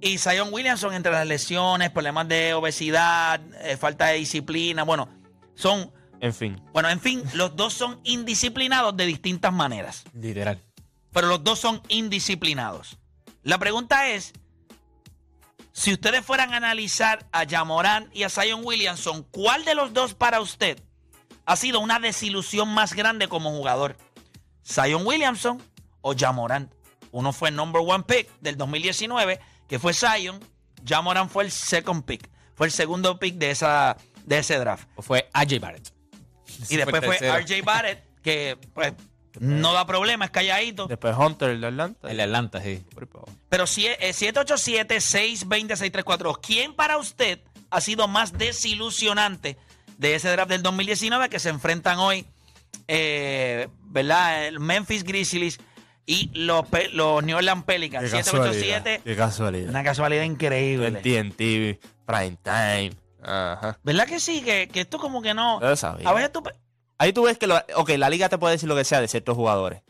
Y 0.04 0.18
Zion 0.18 0.48
Williamson, 0.52 0.92
entre 0.94 1.12
las 1.12 1.26
lesiones, 1.26 1.90
problemas 1.90 2.26
de 2.26 2.54
obesidad, 2.54 3.40
eh, 3.60 3.76
falta 3.76 4.06
de 4.08 4.14
disciplina, 4.14 4.82
bueno, 4.82 5.08
son, 5.54 5.92
En 6.20 6.34
fin. 6.34 6.60
bueno, 6.72 6.90
en 6.90 7.00
fin, 7.00 7.22
los 7.34 7.54
dos 7.54 7.72
son 7.72 8.00
indisciplinados 8.02 8.96
de 8.96 9.06
distintas 9.06 9.52
maneras. 9.52 10.02
Literal. 10.12 10.60
Pero 11.12 11.28
los 11.28 11.44
dos 11.44 11.60
son 11.60 11.80
indisciplinados. 11.86 12.98
La 13.44 13.58
pregunta 13.58 14.08
es, 14.08 14.32
si 15.70 15.92
ustedes 15.92 16.24
fueran 16.26 16.52
a 16.52 16.56
analizar 16.56 17.24
a 17.30 17.46
Jamorán 17.48 18.10
y 18.12 18.24
a 18.24 18.28
Zion 18.28 18.62
Williamson, 18.64 19.22
¿cuál 19.30 19.64
de 19.64 19.76
los 19.76 19.92
dos 19.92 20.14
para 20.14 20.40
usted 20.40 20.82
ha 21.46 21.54
sido 21.54 21.78
una 21.78 22.00
desilusión 22.00 22.68
más 22.74 22.94
grande 22.94 23.28
como 23.28 23.52
jugador? 23.52 23.96
¿Zion 24.66 25.06
Williamson 25.06 25.62
o 26.00 26.12
Jamorán? 26.18 26.74
Uno 27.12 27.32
fue 27.32 27.50
el 27.50 27.56
number 27.56 27.82
one 27.86 28.02
pick 28.04 28.28
del 28.40 28.56
2019, 28.56 29.38
que 29.72 29.78
fue 29.78 29.94
Zion. 29.94 30.38
Jamorán 30.86 31.30
fue 31.30 31.44
el 31.44 31.50
second 31.50 32.04
pick. 32.04 32.28
Fue 32.54 32.66
el 32.66 32.72
segundo 32.72 33.18
pick 33.18 33.36
de, 33.36 33.50
esa, 33.50 33.96
de 34.26 34.36
ese 34.36 34.58
draft. 34.58 34.86
O 34.96 35.02
fue 35.02 35.30
AJ 35.32 35.60
Barrett. 35.60 35.88
Y 36.68 36.76
después 36.76 37.02
fue. 37.02 37.16
RJ 37.40 37.62
Barrett, 37.64 38.04
que 38.22 38.58
pues 38.74 38.92
no 39.40 39.72
da 39.72 39.86
problema, 39.86 40.26
es 40.26 40.30
calladito. 40.30 40.88
Después 40.88 41.16
Hunter, 41.16 41.48
el 41.48 41.62
de 41.62 41.68
Atlanta. 41.68 42.10
El 42.10 42.18
de 42.18 42.22
Atlanta, 42.22 42.60
sí. 42.60 42.84
Pero 43.48 43.66
si- 43.66 43.86
eh, 43.86 44.12
787-620-634. 44.12 46.38
¿Quién 46.42 46.74
para 46.74 46.98
usted 46.98 47.40
ha 47.70 47.80
sido 47.80 48.08
más 48.08 48.34
desilusionante 48.34 49.56
de 49.96 50.16
ese 50.16 50.28
draft 50.32 50.50
del 50.50 50.62
2019 50.62 51.30
que 51.30 51.38
se 51.38 51.48
enfrentan 51.48 51.98
hoy, 51.98 52.26
eh, 52.88 53.68
¿verdad? 53.84 54.48
El 54.48 54.60
Memphis 54.60 55.02
Grizzlies 55.02 55.58
y 56.06 56.30
los, 56.34 56.66
Pe- 56.66 56.90
los 56.90 57.22
New 57.24 57.36
Orleans 57.36 57.64
Pelicans. 57.64 58.10
787. 58.10 59.02
Qué 59.04 59.16
casualidad. 59.16 59.68
Una 59.70 59.84
casualidad 59.84 60.24
increíble. 60.24 60.88
En 60.88 60.94
TNT, 61.30 61.80
Prime 62.06 62.36
Time. 62.42 62.92
Ajá. 63.22 63.78
¿Verdad 63.82 64.06
que 64.06 64.18
sí? 64.18 64.42
Que, 64.42 64.68
que 64.68 64.80
esto 64.80 64.98
como 64.98 65.22
que 65.22 65.32
no... 65.34 65.60
Yo 65.60 65.68
lo 65.68 65.76
sabía. 65.76 66.08
A 66.08 66.12
veces 66.12 66.32
tú... 66.32 66.42
pe- 66.42 66.54
Ahí 66.98 67.12
tú 67.12 67.24
ves 67.24 67.36
que, 67.38 67.46
lo, 67.48 67.56
ok, 67.76 67.90
la 67.96 68.08
liga 68.10 68.28
te 68.28 68.38
puede 68.38 68.52
decir 68.54 68.68
lo 68.68 68.76
que 68.76 68.84
sea 68.84 69.00
de 69.00 69.08
ciertos 69.08 69.34
jugadores. 69.36 69.82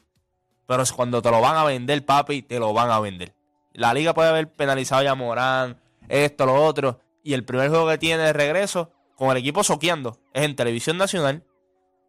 Pero 0.67 0.83
es 0.83 0.93
cuando 0.93 1.21
te 1.21 1.31
lo 1.31 1.41
van 1.43 1.57
a 1.57 1.65
vender, 1.65 2.05
papi, 2.07 2.41
te 2.43 2.59
lo 2.59 2.73
van 2.73 2.91
a 2.91 3.01
vender. 3.01 3.35
La 3.75 3.93
liga 3.93 4.15
puede 4.15 4.31
haber 4.31 4.51
penalizado 4.51 5.03
ya 5.03 5.11
a 5.11 5.15
Morán, 5.15 5.79
esto, 6.09 6.47
lo 6.47 6.55
otro. 6.55 7.01
Y 7.23 7.35
el 7.35 7.45
primer 7.45 7.69
juego 7.69 7.89
que 7.89 7.99
tiene 7.99 8.23
de 8.23 8.33
regreso, 8.33 8.91
con 9.17 9.31
el 9.31 9.37
equipo 9.39 9.63
soqueando, 9.63 10.19
es 10.33 10.43
en 10.45 10.57
televisión 10.57 10.97
nacional 10.97 11.45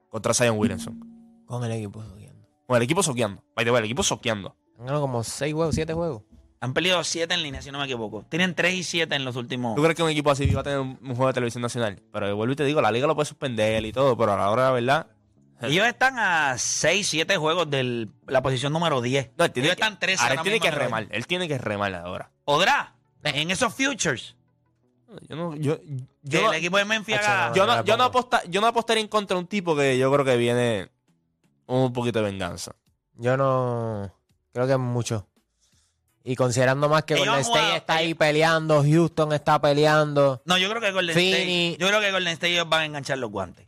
contra 0.09 0.33
Zion 0.33 0.57
Williamson. 0.57 0.99
Con 1.45 1.63
el 1.65 1.71
equipo 1.73 2.01
subiendo. 2.01 2.22
Con 2.68 2.78
el 2.78 2.84
equipo 2.84 3.03
soqueando. 3.03 3.44
By 3.56 3.66
the 3.66 3.72
way, 3.72 3.79
el 3.79 3.85
equipo 3.85 4.03
soqueando. 4.03 4.56
Han 4.79 4.85
ganado 4.85 5.01
como 5.01 5.24
6 5.24 5.53
juegos, 5.53 5.75
7 5.75 5.94
juegos. 5.94 6.24
Han 6.62 6.74
peleado 6.74 7.03
7 7.03 7.34
en 7.34 7.44
línea, 7.44 7.62
si 7.62 7.72
no 7.72 7.78
me 7.79 7.84
equivoco. 7.85 8.24
Tienen 8.29 8.56
3 8.56 8.74
y 8.74 8.84
7 8.84 9.13
en 9.16 9.25
los 9.25 9.35
últimos... 9.35 9.75
¿Tú 9.75 9.81
crees 9.81 9.96
que 9.97 10.03
un 10.03 10.09
equipo 10.09 10.31
así 10.31 10.47
va 10.51 10.62
a 10.62 10.63
tener 10.63 10.79
un, 10.79 10.97
un 11.01 11.09
juego 11.16 11.28
de 11.28 11.34
televisión 11.34 11.62
nacional? 11.62 12.01
Pero 12.13 12.34
vuelvo 12.38 12.53
y 12.53 12.56
te 12.56 12.63
digo, 12.63 12.81
la 12.81 12.91
liga 12.91 13.06
lo 13.06 13.16
puede 13.16 13.25
suspender 13.25 13.84
y 13.85 13.91
todo, 13.91 14.16
pero 14.18 14.34
a 14.34 14.38
la 14.38 14.50
hora 14.50 14.74
de 14.74 14.81
la 14.81 15.03
verdad. 15.03 15.07
Ellos 15.62 15.85
están 15.88 16.18
a 16.19 16.57
6, 16.57 17.07
7 17.07 17.38
juegos 17.38 17.69
de 17.69 18.07
la 18.28 18.41
posición 18.41 18.72
número 18.74 19.01
10. 19.01 19.31
No, 19.38 19.45
él 19.45 19.51
tiene 19.51 19.68
Ellos 19.68 19.75
que, 19.78 19.84
están 19.84 20.00
13 20.00 20.24
ahora 20.24 20.35
él 20.35 20.41
tiene 20.41 20.59
que 20.62 20.72
remar. 20.72 21.07
Él 21.09 21.28
tiene 21.28 21.47
que 21.50 21.57
remar 21.57 21.94
ahora. 21.95 22.31
¿Podrá? 22.45 22.95
En 23.24 23.51
esos 23.51 23.74
futures. 23.74 24.35
Yo 25.30 25.35
no, 25.35 25.56
yo, 25.56 25.78
yo, 26.24 26.40
el 26.40 26.45
no- 26.45 26.53
equipo 26.53 26.78
de 26.78 26.85
Memphis 26.85 27.18
yo 27.53 27.66
no, 27.68 27.84
yo 27.84 27.97
no 27.97 28.03
aposta- 28.06 28.41
yo 28.50 28.62
no 28.62 28.68
apostaría 28.68 29.01
en 29.01 29.07
contra 29.07 29.35
de 29.35 29.41
un 29.41 29.47
tipo 29.47 29.75
que 29.75 29.97
yo 29.97 30.12
creo 30.12 30.25
que 30.25 30.38
viene 30.38 30.90
un 31.68 31.94
poquito 31.94 32.19
de 32.19 32.25
venganza. 32.25 32.74
Yo 33.16 33.38
no. 33.38 34.12
Creo 34.53 34.68
que 34.68 34.74
es 34.74 34.79
mucho. 34.79 35.28
Y 36.24 36.35
considerando 36.35 36.88
más 36.88 37.03
que 37.03 37.16
Ellos 37.16 37.28
Golden 37.28 37.44
jugado- 37.44 37.66
State 37.66 37.78
está 37.79 37.96
ahí 37.96 38.13
peleando, 38.13 38.81
Houston 38.84 39.34
está 39.34 39.59
peleando. 39.59 40.41
No, 40.46 40.57
yo 40.57 40.69
creo 40.69 40.81
que 40.81 40.91
Golden 40.91 41.16
Fini. 41.16 41.72
State... 41.72 41.78
Yo 41.81 41.88
creo 41.90 42.00
que 42.00 42.12
Golden 42.12 42.34
State 42.34 42.53
ellos 42.53 42.69
van 42.69 42.81
a 42.81 42.85
enganchar 42.85 43.18
los 43.18 43.29
guantes. 43.29 43.68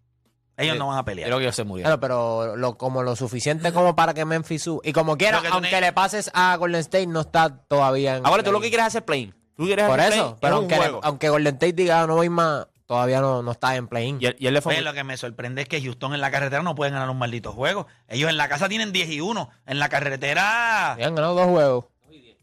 Ellos 0.58 0.74
Sí. 0.74 0.80
no 0.80 0.88
van 0.88 0.98
a 0.98 1.02
Yo 1.02 1.06
pelear. 1.06 1.28
creo 1.28 1.38
que 1.40 1.44
ellos 1.44 1.56
se 1.56 1.66
murieron. 1.66 1.90
Claro, 1.90 2.00
pero 2.00 2.56
lo, 2.56 2.78
como 2.78 3.04
lo 3.04 3.18
suficiente 3.18 3.74
como 3.74 3.94
para 3.94 4.14
que 4.14 4.24
Memphis 4.24 4.64
suba. 4.64 4.80
Y 4.86 4.94
como 4.94 5.18
quiera, 5.18 5.42
aunque 5.52 5.82
le 5.82 5.92
pases 5.92 6.32
a 6.34 6.56
Golden 6.56 6.80
State, 6.80 7.08
no 7.08 7.20
está 7.22 7.50
todavía 7.68 8.16
en. 8.18 8.26
Ahora 8.26 8.42
tú 8.42 8.54
lo 8.54 8.62
que 8.62 8.70
quieres 8.70 8.86
es 8.86 8.88
hacer 8.88 9.04
play 9.06 9.34
Tú 9.58 9.66
quieres 9.66 9.86
Por 9.88 10.00
hacer 10.00 10.14
eso, 10.14 10.38
pero 10.40 10.56
es 10.56 10.60
aunque, 10.60 10.78
le- 10.78 11.00
aunque 11.04 11.30
Golden 11.30 11.54
State 11.56 11.74
diga 11.74 12.02
"Ah, 12.04 12.08
no 12.08 12.16
voy 12.16 12.30
más, 12.30 12.68
todavía 12.85 13.22
no, 13.22 13.41
no 13.44 13.51
está 13.51 13.75
en 13.75 13.88
play-in. 13.88 14.18
Y 14.22 14.25
él, 14.28 14.35
y 14.40 14.47
él 14.47 14.53
le 14.53 14.62
fue 14.62 14.73
Oye, 14.73 14.81
muy- 14.81 14.85
lo 14.85 14.94
que 14.94 15.03
me 15.03 15.18
sorprende 15.18 15.62
es 15.63 15.68
que 15.68 15.81
Houston 15.81 16.13
en 16.13 16.22
la 16.22 16.31
carretera 16.31 16.62
no 16.63 16.75
pueden 16.75 16.94
ganar 16.94 17.09
un 17.09 17.18
maldito 17.18 17.51
juego. 17.53 17.88
Ellos 18.07 18.29
en 18.29 18.38
la 18.38 18.47
casa 18.50 18.69
tienen 18.69 18.91
10 18.91 19.09
y 19.09 19.22
1. 19.22 19.50
En 19.66 19.79
la 19.79 19.90
carretera... 19.90 20.96
Y 21.00 21.03
han 21.03 21.16
ganado 21.16 21.35
dos 21.35 21.47
juegos. 21.47 21.85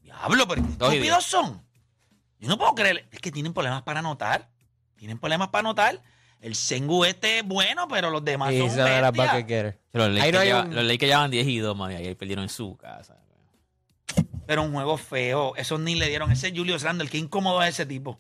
Diablo, 0.03 0.47
pero 0.49 0.63
qué 0.63 0.69
Dos 0.79 0.93
y 0.93 0.97
estúpidos 0.97 1.25
son. 1.25 1.63
Yo 2.39 2.49
no 2.49 2.59
puedo 2.59 2.75
creer. 2.75 3.07
Es 3.13 3.21
que 3.21 3.31
tienen 3.31 3.53
problemas 3.53 3.83
para 3.83 4.01
anotar. 4.01 4.49
Tienen 4.97 5.19
problemas 5.19 5.49
para 5.49 5.61
anotar. 5.61 6.01
El 6.41 6.55
Sengu 6.57 7.05
este 7.05 7.39
es 7.39 7.45
bueno, 7.47 7.87
pero 7.89 8.11
los 8.11 8.25
demás 8.25 8.53
Y 8.53 8.59
son 8.59 8.67
esa 8.67 8.97
es 8.97 9.03
la 9.03 9.11
bestias. 9.13 9.77
Los 9.93 10.07
Ahí 10.09 10.13
Lakers, 10.15 10.33
no 10.35 10.41
hay 10.41 10.47
lleva- 10.49 10.63
un- 10.63 10.75
los 10.75 10.85
Lakers 10.85 11.09
llevaban 11.09 11.31
10 11.31 11.47
y 11.47 11.59
2, 11.59 11.77
man, 11.77 11.93
y 11.93 11.95
ahí 11.95 12.15
perdieron 12.17 12.43
en 12.43 12.49
su 12.49 12.77
casa. 12.77 13.17
Pero 14.47 14.63
un 14.63 14.73
juego 14.73 14.97
feo. 14.97 15.55
Esos 15.57 15.79
ni 15.81 15.95
le 15.95 16.09
dieron. 16.09 16.31
Ese 16.33 16.51
Julius 16.51 16.83
Randle, 16.83 17.09
qué 17.09 17.19
incómodo 17.19 17.63
es 17.63 17.71
ese 17.71 17.87
tipo. 17.87 18.19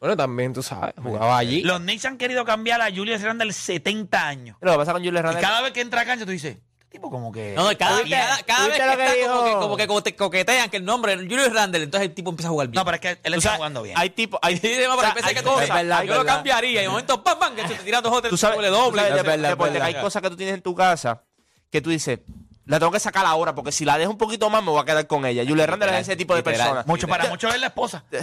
Bueno, 0.00 0.16
también 0.16 0.52
tú 0.52 0.62
sabes, 0.62 0.94
jugaba 1.02 1.38
allí. 1.38 1.62
Los 1.62 1.80
Knicks 1.80 2.04
han 2.04 2.18
querido 2.18 2.44
cambiar 2.44 2.80
a 2.82 2.90
Julius 2.94 3.22
Randle 3.22 3.52
70 3.52 4.26
años. 4.28 4.56
Lo 4.60 4.72
que 4.72 4.78
pasa 4.78 4.92
con 4.92 5.02
Julius 5.02 5.20
Y 5.20 5.22
Randle. 5.22 5.40
cada 5.42 5.60
vez 5.62 5.72
que 5.72 5.80
entra 5.80 6.02
a 6.02 6.04
cancha, 6.04 6.24
tú 6.24 6.30
dices, 6.32 6.56
este 6.80 6.86
tipo 6.90 7.10
como 7.10 7.32
que. 7.32 7.54
No, 7.54 7.70
no, 7.70 7.76
cada, 7.78 8.02
cada, 8.04 8.42
cada 8.42 8.68
vez 8.68 8.76
¿Tuviste 8.78 8.96
que, 8.96 9.20
está 9.22 9.28
como, 9.32 9.44
que, 9.44 9.52
como 9.54 9.76
que 9.76 9.86
como 9.86 10.02
te 10.02 10.14
coquetean 10.16 10.70
que 10.70 10.76
el 10.78 10.84
nombre 10.84 11.14
es 11.14 11.18
Julius 11.20 11.52
Randle, 11.52 11.82
entonces 11.84 12.08
el 12.08 12.14
tipo 12.14 12.30
empieza 12.30 12.48
a 12.48 12.52
jugar 12.52 12.68
bien. 12.68 12.78
No, 12.78 12.84
pero 12.84 12.94
es 12.96 13.00
que 13.00 13.18
él 13.22 13.34
está 13.34 13.56
jugando 13.56 13.82
bien. 13.82 13.96
Hay 13.98 14.10
tipo, 14.10 14.38
hay, 14.42 14.58
pero 14.60 14.96
pensé 15.14 15.28
hay 15.30 15.34
que 15.34 15.42
cosas- 15.42 15.68
verdad, 15.68 16.02
yo 16.04 16.14
lo 16.14 16.24
cambiaría 16.24 16.80
y 16.80 16.84
de 16.84 16.88
momento 16.90 17.22
¡pam, 17.24 17.38
pam! 17.38 17.54
que 17.54 17.64
te 17.64 17.74
tiras 17.76 18.02
dos 18.02 18.12
o 18.12 18.20
tres 18.20 18.30
Tú 18.30 18.36
sabes, 18.36 18.56
doble 18.56 18.68
doble. 18.68 19.00
sabes, 19.02 19.16
Es 19.16 19.22
de- 19.22 19.28
verdad, 19.30 19.48
de- 19.56 19.64
verdad. 19.64 19.82
hay 19.86 19.94
cosas 19.94 20.22
que 20.22 20.30
tú 20.30 20.36
tienes 20.36 20.54
en 20.54 20.62
tu 20.62 20.74
casa 20.74 21.22
que 21.70 21.80
tú 21.80 21.90
dices, 21.90 22.20
la 22.66 22.78
tengo 22.78 22.92
que 22.92 23.00
sacar 23.00 23.24
ahora 23.26 23.54
porque 23.54 23.72
si 23.72 23.84
la 23.84 23.96
dejo 23.98 24.10
un 24.10 24.18
poquito 24.18 24.48
más 24.50 24.62
me 24.62 24.70
voy 24.70 24.80
a 24.80 24.84
quedar 24.84 25.06
con 25.06 25.24
ella. 25.26 25.42
Julius 25.46 25.66
Randle 25.66 25.88
es 25.94 26.00
ese 26.02 26.16
tipo 26.16 26.34
de 26.34 26.42
persona. 26.42 26.84
Mucho 26.86 27.08
para 27.08 27.28
muchos 27.28 27.52
es 27.54 27.60
la 27.60 27.66
esposa. 27.68 28.04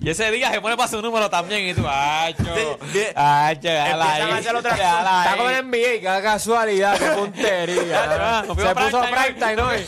Y 0.00 0.10
ese 0.10 0.30
día 0.30 0.50
se 0.50 0.60
pone 0.60 0.76
para 0.76 0.88
su 0.88 1.00
número 1.00 1.30
también 1.30 1.68
y 1.68 1.74
tú, 1.74 1.86
¡acho! 1.88 2.44
Sí. 2.92 3.00
¡acho! 3.14 3.60
déjala 3.68 4.04
Empiezan 4.04 4.22
ahí, 4.28 4.32
a 4.32 4.36
hacer 4.36 4.56
otra- 4.56 4.74
déjala 4.74 5.24
Está 5.24 5.36
como 5.36 5.50
en 5.50 5.66
NBA, 5.70 5.76
qué 6.16 6.20
casualidad, 6.22 6.98
qué 6.98 7.06
puntería. 7.16 8.04
Ah, 8.38 8.44
Se 8.46 8.74
puso 8.74 9.00
prime 9.02 9.32
time 9.38 9.62
hoy. 9.62 9.86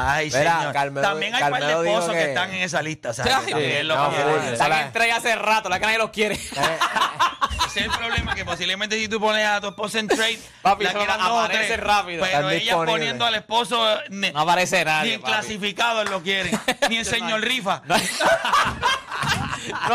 Ay, 0.00 0.26
Mira, 0.32 0.58
señor. 0.58 0.72
Carmelo- 0.72 1.02
También 1.08 1.34
hay 1.34 1.40
par 1.40 1.54
de 1.54 1.58
Carmelo 1.58 1.82
esposos 1.84 2.10
que... 2.12 2.18
que- 2.20 2.28
están 2.28 2.50
en 2.54 2.62
esa 2.62 2.82
lista, 2.82 3.12
¿sabes? 3.12 3.34
Sí, 3.44 3.50
También 3.50 3.88
lo 3.88 3.96
no, 3.96 4.10
que- 4.10 4.16
full. 4.22 4.52
Están 4.52 4.72
en 5.02 5.10
hace 5.12 5.34
rato, 5.34 5.68
la 5.68 5.80
que 5.80 5.86
nadie 5.86 5.98
los 5.98 6.10
quiere. 6.10 6.38
Ese 7.78 7.86
ese 7.86 7.94
es 7.94 8.00
el 8.00 8.06
problema, 8.06 8.34
que 8.34 8.44
posiblemente 8.44 8.98
si 8.98 9.08
tú 9.08 9.20
pones 9.20 9.46
a 9.46 9.60
tu 9.60 9.68
esposa 9.68 9.98
en 9.98 10.08
trade, 10.08 10.38
Papi, 10.62 10.84
la 10.84 10.92
quieran 10.94 11.18
no 11.20 11.28
dos 11.28 11.44
o 11.44 11.48
tres, 11.48 11.80
rápido. 11.80 12.22
Pero 12.24 12.50
Están 12.50 12.52
ella 12.62 12.76
poniendo 12.84 13.24
al 13.24 13.34
esposo 13.34 13.98
ne- 14.10 14.32
No 14.32 14.40
aparece 14.40 14.78
ni 14.78 14.84
nadie. 14.84 15.14
en 15.14 15.20
papi. 15.20 15.32
clasificado 15.32 16.04
lo 16.04 16.22
quieren, 16.22 16.58
ni 16.88 16.96
en 16.98 17.04
señor 17.04 17.40
rifa. 17.40 17.82
No 17.86 17.94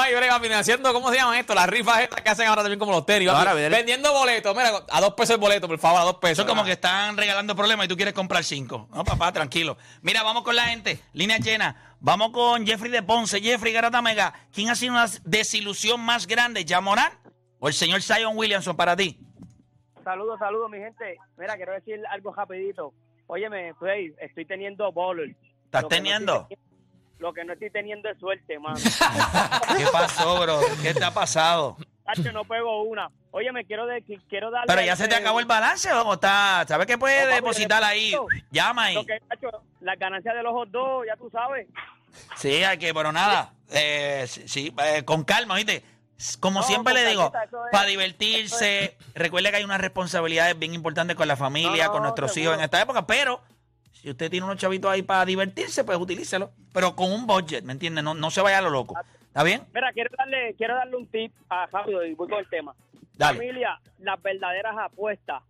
hay 0.01 0.13
brega 0.15 0.39
financiando, 0.39 0.93
¿cómo 0.93 1.09
se 1.11 1.17
llaman 1.17 1.37
esto? 1.37 1.53
Las 1.55 1.67
rifas 1.67 2.01
estas 2.01 2.21
que 2.21 2.29
hacen 2.29 2.47
ahora 2.47 2.61
también 2.61 2.79
como 2.79 2.91
los 2.91 3.05
tenis. 3.05 3.29
Ahora 3.29 3.53
Vendiendo 3.53 4.11
boletos, 4.13 4.55
mira, 4.55 4.71
a 4.89 5.01
dos 5.01 5.13
pesos 5.13 5.35
el 5.35 5.39
boleto, 5.39 5.67
por 5.67 5.79
favor, 5.79 6.01
a 6.01 6.03
dos 6.03 6.15
pesos. 6.15 6.33
Eso 6.33 6.41
es 6.43 6.47
como 6.47 6.63
que 6.63 6.73
están 6.73 7.17
regalando 7.17 7.55
problemas 7.55 7.85
y 7.85 7.89
tú 7.89 7.95
quieres 7.95 8.13
comprar 8.13 8.43
cinco. 8.43 8.87
No, 8.93 9.03
papá, 9.03 9.31
tranquilo. 9.31 9.77
Mira, 10.01 10.23
vamos 10.23 10.43
con 10.43 10.55
la 10.55 10.65
gente. 10.65 10.99
Línea 11.13 11.37
llena. 11.37 11.75
Vamos 11.99 12.31
con 12.31 12.65
Jeffrey 12.67 12.91
de 12.91 13.01
Ponce. 13.01 13.39
Jeffrey 13.41 13.71
Garata 13.71 14.01
Mega. 14.01 14.33
¿Quién 14.53 14.69
ha 14.69 14.75
sido 14.75 14.93
una 14.93 15.09
desilusión 15.23 16.01
más 16.01 16.27
grande? 16.27 16.65
¿Ya 16.65 16.81
Morán 16.81 17.11
o 17.63 17.69
el 17.69 17.73
señor 17.73 18.01
Zion 18.01 18.35
Williamson 18.35 18.75
para 18.75 18.93
ti? 18.93 19.17
Saludos, 20.03 20.37
saludos, 20.37 20.69
mi 20.69 20.79
gente. 20.79 21.15
Mira, 21.37 21.55
quiero 21.55 21.71
decir 21.71 21.97
algo 22.09 22.33
rapidito. 22.33 22.93
Óyeme, 23.25 23.69
estoy, 23.69 24.13
estoy 24.19 24.43
teniendo 24.43 24.91
bowler. 24.91 25.33
¿Estás 25.63 25.83
no 25.83 25.87
teniendo? 25.87 26.47
lo 27.19 27.33
que 27.33 27.45
no 27.45 27.53
estoy 27.53 27.69
teniendo 27.69 28.09
es 28.09 28.19
suerte, 28.19 28.59
mano. 28.59 28.75
¿Qué 29.77 29.85
pasó, 29.93 30.41
bro? 30.41 30.59
¿Qué 30.81 30.93
te 30.93 31.05
ha 31.05 31.13
pasado? 31.13 31.77
Tacho, 32.03 32.33
no 32.33 32.43
pego 32.43 32.83
una. 32.83 33.09
Óyeme, 33.31 33.63
quiero, 33.63 33.85
de, 33.85 34.03
quiero 34.27 34.51
darle... 34.51 34.67
Pero 34.67 34.81
ya 34.85 34.97
se 34.97 35.07
te 35.07 35.15
acabó 35.15 35.39
el 35.39 35.45
balance, 35.45 35.89
¿cómo 35.89 36.15
está? 36.15 36.65
¿Sabes 36.67 36.85
que 36.85 36.97
puedes 36.97 37.29
No, 37.29 37.33
depositar 37.33 37.81
ahí? 37.81 38.13
Llama 38.51 38.83
ahí. 38.83 38.95
Lo 38.95 39.05
que, 39.05 39.21
tacho, 39.29 39.63
las 39.79 39.97
ganancias 39.97 40.35
de 40.35 40.43
los 40.43 40.69
dos, 40.69 41.05
ya 41.07 41.15
tú 41.15 41.29
sabes. 41.29 41.65
Sí, 42.35 42.61
hay 42.61 42.77
que, 42.77 42.93
pero 42.93 43.13
nada. 43.13 43.53
Eh, 43.71 44.25
sí, 44.27 44.49
sí, 44.49 44.75
eh, 44.83 45.05
con 45.05 45.23
calma, 45.23 45.55
¿viste? 45.55 45.81
Como 46.39 46.59
No, 46.61 46.65
siempre 46.65 46.93
le 46.93 47.05
digo, 47.07 47.31
es- 47.43 47.49
para 47.71 47.85
divertirse, 47.85 48.97
recuerde 49.15 49.49
que 49.51 49.57
hay 49.57 49.63
unas 49.63 49.81
responsabilidades 49.81 50.57
bien 50.57 50.73
importantes 50.73 51.15
con 51.15 51.27
la 51.27 51.35
familia, 51.35 51.85
No, 51.85 51.91
con 51.91 52.03
nuestros 52.03 52.31
seguro. 52.33 52.51
hijos 52.53 52.59
en 52.59 52.63
esta 52.65 52.81
época, 52.81 53.05
pero 53.05 53.41
si 53.91 54.09
usted 54.09 54.29
tiene 54.31 54.45
unos 54.45 54.57
chavitos 54.57 54.89
ahí 54.91 55.01
para 55.01 55.25
divertirse, 55.25 55.83
pues 55.83 55.97
utilícelo. 55.97 56.51
Pero 56.73 56.95
con 56.95 57.11
un 57.11 57.25
budget, 57.27 57.63
¿me 57.63 57.73
entiende? 57.73 58.01
No, 58.01 58.13
no 58.13 58.31
se 58.31 58.41
vaya 58.41 58.59
a 58.59 58.61
lo 58.61 58.69
loco. 58.69 58.95
¿Está 59.27 59.43
bien? 59.43 59.63
Mira, 59.73 59.91
quiero 59.93 60.09
darle, 60.17 60.53
quiero 60.57 60.75
darle 60.75 60.95
un 60.95 61.07
tip 61.07 61.33
a 61.49 61.65
rápido 61.67 62.05
y 62.05 62.13
voy 62.13 62.29
con 62.29 62.39
el 62.39 62.47
tema. 62.49 62.75
Dale. 63.15 63.37
Familia, 63.39 63.79
las 63.99 64.21
verdaderas 64.21 64.75
apuestas, 64.77 65.41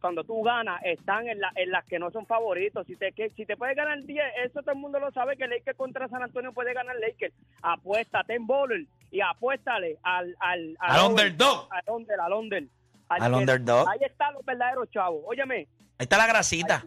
cuando 0.00 0.24
tú 0.24 0.42
ganas, 0.42 0.80
están 0.84 1.26
en, 1.28 1.40
la- 1.40 1.52
en 1.56 1.70
las 1.70 1.84
que 1.84 1.98
no 1.98 2.10
son 2.10 2.26
favoritos. 2.26 2.86
Si 2.86 2.96
te, 2.96 3.12
que, 3.12 3.30
si 3.30 3.44
te 3.46 3.56
puedes 3.56 3.76
ganar 3.76 4.02
10, 4.02 4.24
eso 4.44 4.60
todo 4.60 4.72
el 4.72 4.78
mundo 4.78 4.98
lo 5.00 5.10
sabe, 5.12 5.36
que 5.36 5.46
Lakers 5.48 5.76
contra 5.76 6.08
San 6.08 6.22
Antonio 6.22 6.52
puede 6.52 6.74
ganar 6.74 6.96
Lakers. 6.96 7.34
Apuéstate 7.62 8.34
en 8.34 8.46
bowler 8.46 8.84
y 9.10 9.20
apuéstale 9.20 9.98
al... 10.02 10.34
Al, 10.40 10.76
Al 10.78 11.10
underdog. 11.10 11.68
Al 11.70 11.84
under, 11.94 12.20
al 12.20 12.32
under. 12.32 12.64
Al 13.08 13.34
underdog. 13.34 13.88
Ahí 13.88 14.00
están 14.02 14.34
los 14.34 14.44
verdaderos 14.44 14.90
chavos. 14.90 15.22
Óyeme, 15.26 15.68
Ahí 15.98 16.04
está 16.04 16.18
la 16.18 16.26
grasita. 16.26 16.84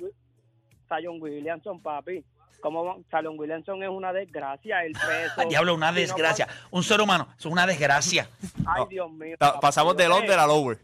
Zion 0.88 1.22
Williamson, 1.22 1.82
papi. 1.82 2.24
Como 2.62 3.04
Zion 3.10 3.40
Williamson 3.40 3.82
es 3.84 3.90
una 3.90 4.12
desgracia, 4.12 4.84
el 4.84 4.94
peso. 4.94 5.48
Diablo, 5.48 5.74
una 5.74 5.92
desgracia. 5.92 6.48
Un 6.72 6.84
ser 6.84 7.00
humano, 7.02 7.30
es 7.38 7.46
una 7.46 7.66
desgracia. 7.66 8.30
Ay, 8.66 8.84
Dios 8.90 9.10
mío. 9.12 9.38
Pasamos 9.62 9.96
del 9.96 10.12
under 10.12 10.38
al 10.38 10.50
over. 10.50 10.80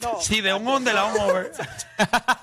no. 0.00 0.16
Sí, 0.20 0.40
de 0.40 0.54
un 0.54 0.66
under 0.66 0.96
a 0.96 1.04
un 1.06 1.20
over. 1.20 1.52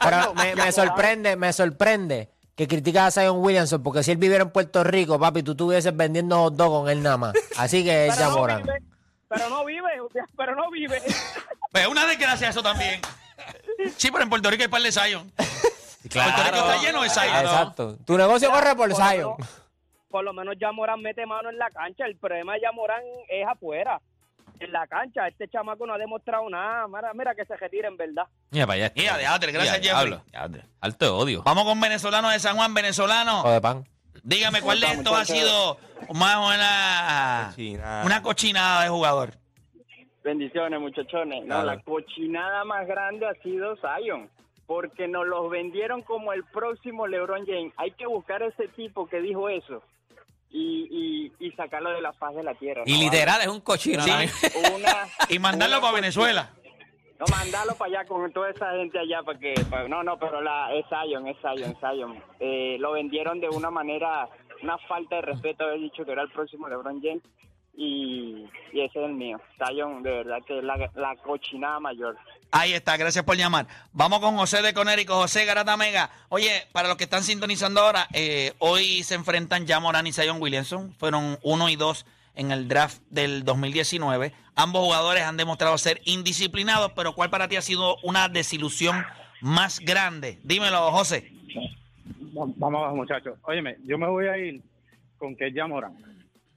Pero 0.01 0.33
me, 0.33 0.55
me 0.55 0.71
sorprende, 0.71 1.35
me 1.35 1.51
sorprende 1.53 2.29
que 2.59 2.67
criticas 2.67 3.17
a 3.17 3.21
Zion 3.21 3.37
Williamson 3.39 3.81
porque 3.81 4.03
si 4.03 4.11
él 4.11 4.17
viviera 4.17 4.43
en 4.43 4.49
Puerto 4.51 4.83
Rico, 4.83 5.17
papi, 5.17 5.43
tú 5.43 5.51
estuvieses 5.51 5.95
vendiendo 5.95 6.37
hot 6.39 6.55
dog 6.55 6.81
con 6.81 6.89
él 6.89 7.01
nada 7.01 7.15
más. 7.15 7.33
Así 7.57 7.85
que 7.85 8.07
es 8.07 8.17
pero 8.17 8.29
no 8.31 8.37
Morán. 8.37 8.63
vive, 8.63 8.81
pero 9.29 9.49
no 9.49 9.63
vive, 9.65 9.89
pero 10.35 10.55
no 10.55 10.69
vive. 10.69 11.01
Pues 11.71 11.87
una 11.87 12.05
desgracia 12.05 12.49
eso 12.49 12.61
también. 12.61 12.99
Sí, 13.95 14.09
pero 14.11 14.23
en 14.23 14.29
Puerto 14.29 14.49
Rico 14.49 14.63
hay 14.63 14.67
par 14.69 14.81
de 14.81 14.91
Zion. 14.91 15.31
Claro. 16.09 16.33
Puerto 16.35 16.51
Rico 16.51 16.69
está 16.71 16.81
lleno 16.83 17.03
de 17.03 17.09
Zion. 17.09 17.35
Exacto. 17.45 17.97
Tu 18.05 18.17
negocio 18.17 18.49
corre 18.51 18.75
por 18.75 18.89
lo 18.89 18.95
Zion. 18.95 19.35
menos- 19.37 19.37
Por 20.09 20.23
lo 20.25 20.33
menos 20.33 20.55
Yamorán 20.59 21.01
mete 21.01 21.25
mano 21.25 21.49
en 21.49 21.57
la 21.59 21.69
cancha. 21.69 22.05
El 22.07 22.17
problema 22.17 22.55
de 22.55 22.61
Yamorán 22.61 23.03
es 23.29 23.47
afuera. 23.47 24.01
En 24.59 24.71
la 24.73 24.85
cancha, 24.87 25.27
este 25.27 25.47
chamaco 25.47 25.85
no 25.85 25.93
ha 25.93 25.97
demostrado 25.97 26.49
nada. 26.49 26.87
Mira, 26.87 27.13
mira 27.13 27.35
que 27.35 27.45
se 27.45 27.55
retira 27.55 27.87
en 27.87 27.95
verdad. 27.95 28.23
Mira 28.51 28.67
para 28.67 28.85
allá. 28.85 28.93
Mira, 28.95 29.17
déjate, 29.17 29.51
gracias, 29.51 29.79
Jeffrey. 29.81 30.19
Alto 30.81 31.05
de 31.05 31.11
odio. 31.11 31.43
Vamos 31.43 31.63
con 31.63 31.79
venezolano 31.79 32.29
de 32.29 32.39
San 32.39 32.57
Juan, 32.57 32.73
venezolano. 32.73 33.39
Hijo 33.39 33.51
de 33.51 33.61
pan. 33.61 33.85
Dígame, 34.21 34.61
¿cuál 34.61 34.81
de 34.81 34.87
estos 34.87 35.13
ha 35.17 35.23
sido 35.23 35.77
más 36.13 36.37
una, 36.37 37.47
Cochinada. 37.51 38.05
una 38.05 38.21
cochinada 38.21 38.83
de 38.83 38.89
jugador? 38.89 39.33
Bendiciones, 40.23 40.79
muchachones. 40.81 41.45
No, 41.45 41.63
la 41.63 41.79
cochinada 41.81 42.65
más 42.65 42.85
grande 42.85 43.27
ha 43.27 43.33
sido 43.41 43.77
Zion, 43.77 44.29
porque 44.67 45.07
nos 45.07 45.25
los 45.25 45.49
vendieron 45.49 46.01
como 46.01 46.33
el 46.33 46.43
próximo 46.43 47.07
LeBron 47.07 47.45
James. 47.45 47.73
Hay 47.77 47.91
que 47.91 48.05
buscar 48.07 48.43
a 48.43 48.47
ese 48.47 48.67
tipo 48.67 49.07
que 49.07 49.21
dijo 49.21 49.47
eso 49.47 49.81
y, 50.51 51.31
y, 51.39 51.47
y 51.47 51.51
sacarlo 51.51 51.91
de 51.91 52.01
la 52.01 52.13
faz 52.13 52.35
de 52.35 52.43
la 52.43 52.53
tierra. 52.55 52.83
Y 52.85 52.93
¿no? 52.93 52.99
literal 52.99 53.41
es 53.41 53.47
un 53.47 53.61
cochino. 53.61 54.01
Sí. 54.03 54.11
Una, 54.75 55.07
Y 55.29 55.39
mandarlo 55.39 55.77
una 55.77 55.81
para 55.87 55.93
Venezuela. 55.95 56.49
No, 57.19 57.25
mandarlo 57.35 57.75
para 57.75 57.99
allá 57.99 58.07
con 58.07 58.31
toda 58.31 58.49
esa 58.49 58.71
gente 58.71 58.97
allá 58.97 59.21
para 59.23 59.37
que... 59.37 59.53
para- 59.69 59.87
no, 59.89 60.03
no, 60.03 60.17
pero 60.17 60.41
la, 60.41 60.73
es 60.73 60.85
Zion, 60.87 61.27
es 61.27 61.35
Zion, 61.41 61.75
Zion. 61.81 62.23
Eh, 62.39 62.77
lo 62.79 62.93
vendieron 62.93 63.41
de 63.41 63.49
una 63.49 63.69
manera, 63.69 64.29
una 64.63 64.77
falta 64.87 65.17
de 65.17 65.23
respeto 65.23 65.65
haber 65.65 65.81
dicho 65.81 66.05
que 66.05 66.13
era 66.13 66.21
el 66.23 66.29
próximo 66.31 66.69
LeBron 66.69 67.01
James. 67.01 67.21
Y, 67.75 68.45
y 68.73 68.81
ese 68.81 68.99
es 68.99 69.05
el 69.05 69.13
mío. 69.13 69.39
Zion, 69.57 70.03
de 70.03 70.11
verdad 70.11 70.39
que 70.45 70.57
es 70.57 70.63
la, 70.63 70.77
la 70.95 71.15
cochinada 71.23 71.79
mayor. 71.79 72.17
Ahí 72.51 72.73
está, 72.73 72.97
gracias 72.97 73.23
por 73.23 73.37
llamar. 73.37 73.67
Vamos 73.93 74.19
con 74.19 74.35
José 74.35 74.61
de 74.61 74.73
Conérico, 74.73 75.13
José 75.15 75.45
Garata 75.45 75.77
Mega. 75.77 76.09
Oye, 76.29 76.67
para 76.71 76.87
los 76.87 76.97
que 76.97 77.03
están 77.05 77.23
sintonizando 77.23 77.81
ahora, 77.81 78.07
eh, 78.13 78.53
hoy 78.59 79.03
se 79.03 79.15
enfrentan 79.15 79.65
ya 79.65 79.79
Morán 79.79 80.07
y 80.07 80.11
Zion 80.11 80.41
Williamson. 80.41 80.93
Fueron 80.95 81.37
uno 81.43 81.69
y 81.69 81.75
dos 81.75 82.05
en 82.35 82.51
el 82.51 82.67
draft 82.67 83.01
del 83.09 83.43
2019. 83.43 84.33
Ambos 84.55 84.83
jugadores 84.83 85.23
han 85.23 85.37
demostrado 85.37 85.77
ser 85.77 86.01
indisciplinados, 86.05 86.91
pero 86.93 87.13
¿cuál 87.13 87.29
para 87.29 87.47
ti 87.47 87.55
ha 87.55 87.61
sido 87.61 87.97
una 88.03 88.29
desilusión 88.29 89.05
más 89.41 89.79
grande? 89.79 90.39
Dímelo, 90.43 90.91
José. 90.91 91.31
Vamos 92.33 92.81
abajo, 92.81 92.95
muchachos. 92.95 93.37
Óyeme, 93.43 93.77
yo 93.85 93.97
me 93.97 94.07
voy 94.07 94.27
a 94.27 94.37
ir 94.37 94.61
con 95.17 95.35
que 95.35 95.51
ya 95.51 95.67
Morán. 95.67 95.97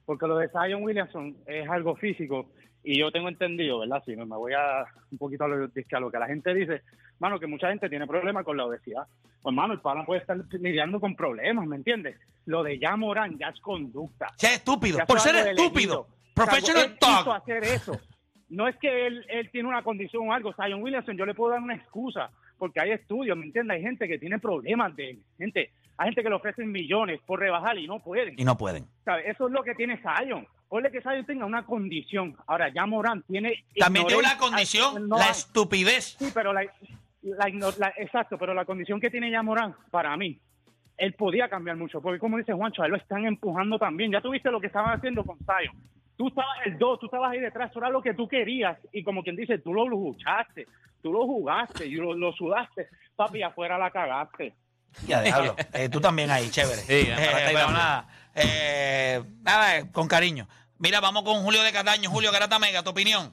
Porque 0.05 0.27
lo 0.27 0.37
de 0.37 0.49
Zion 0.49 0.83
Williamson 0.83 1.37
es 1.47 1.69
algo 1.69 1.97
físico 1.97 2.49
y 2.85 2.99
yo 2.99 3.13
tengo 3.13 3.29
entendido, 3.29 3.81
¿verdad? 3.81 4.03
Si 4.05 4.17
me 4.17 4.27
me 4.27 4.37
voy 4.37 4.53
a 4.55 4.85
un 5.11 5.19
poquito 5.19 5.45
a 5.45 5.49
lo, 5.49 5.65
a 5.67 6.01
lo 6.01 6.11
que 6.11 6.19
la 6.19 6.27
gente 6.27 6.53
dice, 6.53 6.83
mano, 7.21 7.39
que 7.39 7.47
mucha 7.47 7.69
gente 7.69 7.89
tiene 7.89 8.07
problemas 8.07 8.45
con 8.45 8.57
la 8.57 8.67
obesidad. 8.67 9.07
Pues, 9.41 9.55
mano, 9.55 9.75
el 9.75 9.81
pana 9.81 10.05
puede 10.05 10.21
estar 10.21 10.37
lidiando 10.53 11.01
con 11.01 11.15
problemas, 11.15 11.67
¿me 11.67 11.77
entiendes? 11.77 12.17
Lo 12.47 12.63
de 12.63 12.79
ya 12.79 12.97
Morán 12.97 13.39
ya 13.39 13.49
es 13.49 13.61
conducta. 13.61 14.29
Sea 14.37 14.55
estúpido, 14.55 14.99
Ya 14.99 15.07
por 15.07 15.21
ser 15.21 15.37
estúpido. 15.49 16.07
Professional 16.35 16.97
talk. 16.99 17.29
hacer 17.29 17.63
eso. 17.65 18.01
No 18.49 18.69
es 18.69 18.77
que 18.77 19.07
él, 19.07 19.25
él 19.29 19.51
tiene 19.51 19.69
una 19.69 19.83
condición 19.83 20.29
o 20.29 20.33
algo. 20.33 20.53
Zion 20.55 20.83
Williamson, 20.83 21.17
yo 21.17 21.25
le 21.25 21.35
puedo 21.35 21.53
dar 21.53 21.63
una 21.63 21.75
excusa, 21.75 22.31
porque 22.59 22.81
hay 22.81 22.91
estudios, 22.91 23.37
¿me 23.37 23.47
entiendes? 23.47 23.77
Hay 23.77 23.83
gente 23.83 24.09
que 24.09 24.19
tiene 24.19 24.39
problemas 24.39 24.95
de 24.97 25.19
gente. 25.39 25.71
Hay 25.99 26.07
gente 26.09 26.23
que 26.23 26.29
le 26.29 26.35
ofrecen 26.35 26.73
millones 26.73 27.21
por 27.27 27.39
rebajar 27.41 27.79
y 27.79 27.87
no 27.87 28.01
pueden. 28.01 28.35
Y 28.39 28.45
no 28.45 28.57
pueden. 28.57 28.87
¿Sabes? 29.05 29.27
Eso 29.29 29.47
es 29.47 29.53
lo 29.53 29.63
que 29.63 29.75
tiene 29.75 29.99
Zion. 29.99 30.47
Ponle 30.69 30.91
que 30.91 31.03
Zion 31.03 31.25
tenga 31.27 31.45
una 31.45 31.65
condición. 31.65 32.35
Ahora, 32.47 32.73
ya 32.73 32.87
Morán 32.87 33.23
tiene... 33.23 33.65
También 33.77 34.07
tiene 34.07 34.23
una 34.23 34.39
condición, 34.39 35.09
No 35.09 35.19
la 35.19 35.25
hay- 35.27 35.31
estupidez. 35.31 36.17
Sí, 36.19 36.31
pero 36.33 36.53
la, 36.53 36.63
la 37.23 37.49
igno- 37.49 37.77
la- 37.79 37.93
exacto, 37.99 38.39
pero 38.39 38.55
la 38.55 38.65
condición 38.65 38.99
que 39.01 39.11
tiene 39.11 39.31
ya 39.31 39.43
Morán, 39.43 39.75
para 39.91 40.17
mí, 40.17 40.39
él 40.97 41.13
podía 41.15 41.49
cambiar 41.49 41.77
mucho, 41.77 42.01
porque 42.01 42.19
como 42.19 42.39
dice 42.39 42.53
Juancho, 42.55 42.83
a 42.83 42.87
él 42.87 42.93
lo 42.93 42.97
están 42.97 43.27
empujando 43.27 43.79
también. 43.79 44.11
Ya 44.13 44.21
tuviste 44.23 44.51
lo 44.51 44.61
que 44.61 44.69
estaban 44.69 44.97
haciendo 44.97 45.25
con 45.25 45.37
Zion. 45.39 45.77
Tú 46.17 46.29
estabas 46.29 46.57
el 46.67 46.79
2, 46.79 47.01
tú 47.01 47.07
estabas 47.07 47.33
ahí 47.33 47.41
detrás, 47.41 47.71
eso 47.71 47.79
era 47.81 47.91
lo 47.91 48.01
que 48.03 48.15
tú 48.15 48.27
querías, 48.29 48.79
y 48.93 49.03
como 49.03 49.23
quien 49.23 49.35
dice, 49.37 49.59
tú 49.59 49.73
lo 49.75 49.87
luchaste, 49.89 50.67
tú 51.03 51.13
lo 51.13 51.25
jugaste, 51.27 51.87
y 51.87 51.95
lo, 51.97 52.15
lo 52.15 52.33
sudaste, 52.33 52.89
papi, 53.17 53.43
afuera 53.43 53.77
la 53.79 53.91
cagaste. 53.91 54.55
Ya, 55.07 55.23
diablo. 55.23 55.57
Eh, 55.73 55.89
tú 55.89 56.01
también 56.01 56.31
ahí, 56.31 56.51
chévere. 56.51 56.83
Sí, 56.83 57.09
Eh, 57.09 57.53
nada, 57.55 58.09
eh, 58.35 59.23
nada, 59.43 59.91
con 59.93 60.09
cariño. 60.09 60.49
Mira, 60.79 61.01
vamos 61.01 61.23
con 61.23 61.43
Julio 61.43 61.63
de 61.63 61.73
Cataño. 61.73 62.11
Julio 62.11 62.33
Garata 62.33 62.59
Mega, 62.59 62.83
tu 62.83 62.91
opinión. 62.91 63.33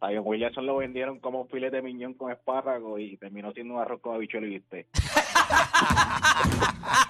A 0.00 0.08
Zion 0.08 0.22
Williamson 0.24 0.64
lo 0.64 0.76
vendieron 0.76 1.18
como 1.18 1.46
filete 1.48 1.76
de 1.76 1.82
miñón 1.82 2.14
con 2.14 2.30
espárrago 2.30 3.00
y 3.00 3.16
terminó 3.16 3.52
siendo 3.52 3.74
un 3.74 3.80
arroz 3.80 4.00
con 4.00 4.14
habichuelo 4.14 4.46
y 4.46 4.50
bistec. 4.50 4.86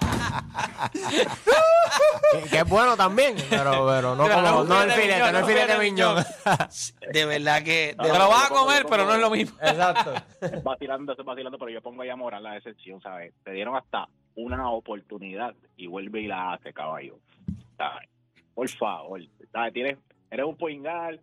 Que, 2.31 2.49
que 2.49 2.57
es 2.57 2.69
bueno 2.69 2.95
también, 2.95 3.35
pero, 3.49 3.85
pero 3.87 4.15
no, 4.15 4.23
Pero 4.23 4.35
como, 4.35 4.51
no 4.51 4.63
no 4.65 4.83
el 4.83 4.91
filete 4.91 5.15
miñón, 5.15 5.31
no 5.31 5.37
el 5.39 5.41
no 5.41 5.47
filete 5.47 5.77
miñón. 5.79 6.23
De 7.11 7.25
verdad 7.25 7.63
que. 7.63 7.71
de 7.87 7.93
Te 7.95 8.03
verdad- 8.03 8.19
lo 8.19 8.29
vas 8.29 8.45
a 8.45 8.53
comer, 8.53 8.85
pero 8.89 9.05
no 9.05 9.15
es 9.15 9.21
lo 9.21 9.29
mismo. 9.29 9.57
Exacto. 9.61 10.13
vacilando, 10.63 11.13
estoy 11.13 11.25
vacilando, 11.25 11.57
pero 11.57 11.71
yo 11.71 11.81
pongo 11.81 12.03
a 12.03 12.15
Moran 12.15 12.43
la 12.43 12.53
decepción, 12.53 13.01
¿sabes? 13.01 13.33
Te 13.43 13.51
dieron 13.51 13.75
hasta 13.75 14.07
una 14.35 14.69
oportunidad 14.71 15.55
y 15.75 15.87
vuelve 15.87 16.21
y 16.21 16.27
la 16.27 16.53
hace, 16.53 16.71
caballo. 16.73 17.17
¿Sabes? 17.77 18.09
Por 18.53 18.69
favor, 18.69 19.21
¿sabes? 19.51 19.73
Tienes, 19.73 19.97
eres 20.29 20.45
un 20.45 20.57
poingal, 20.57 21.19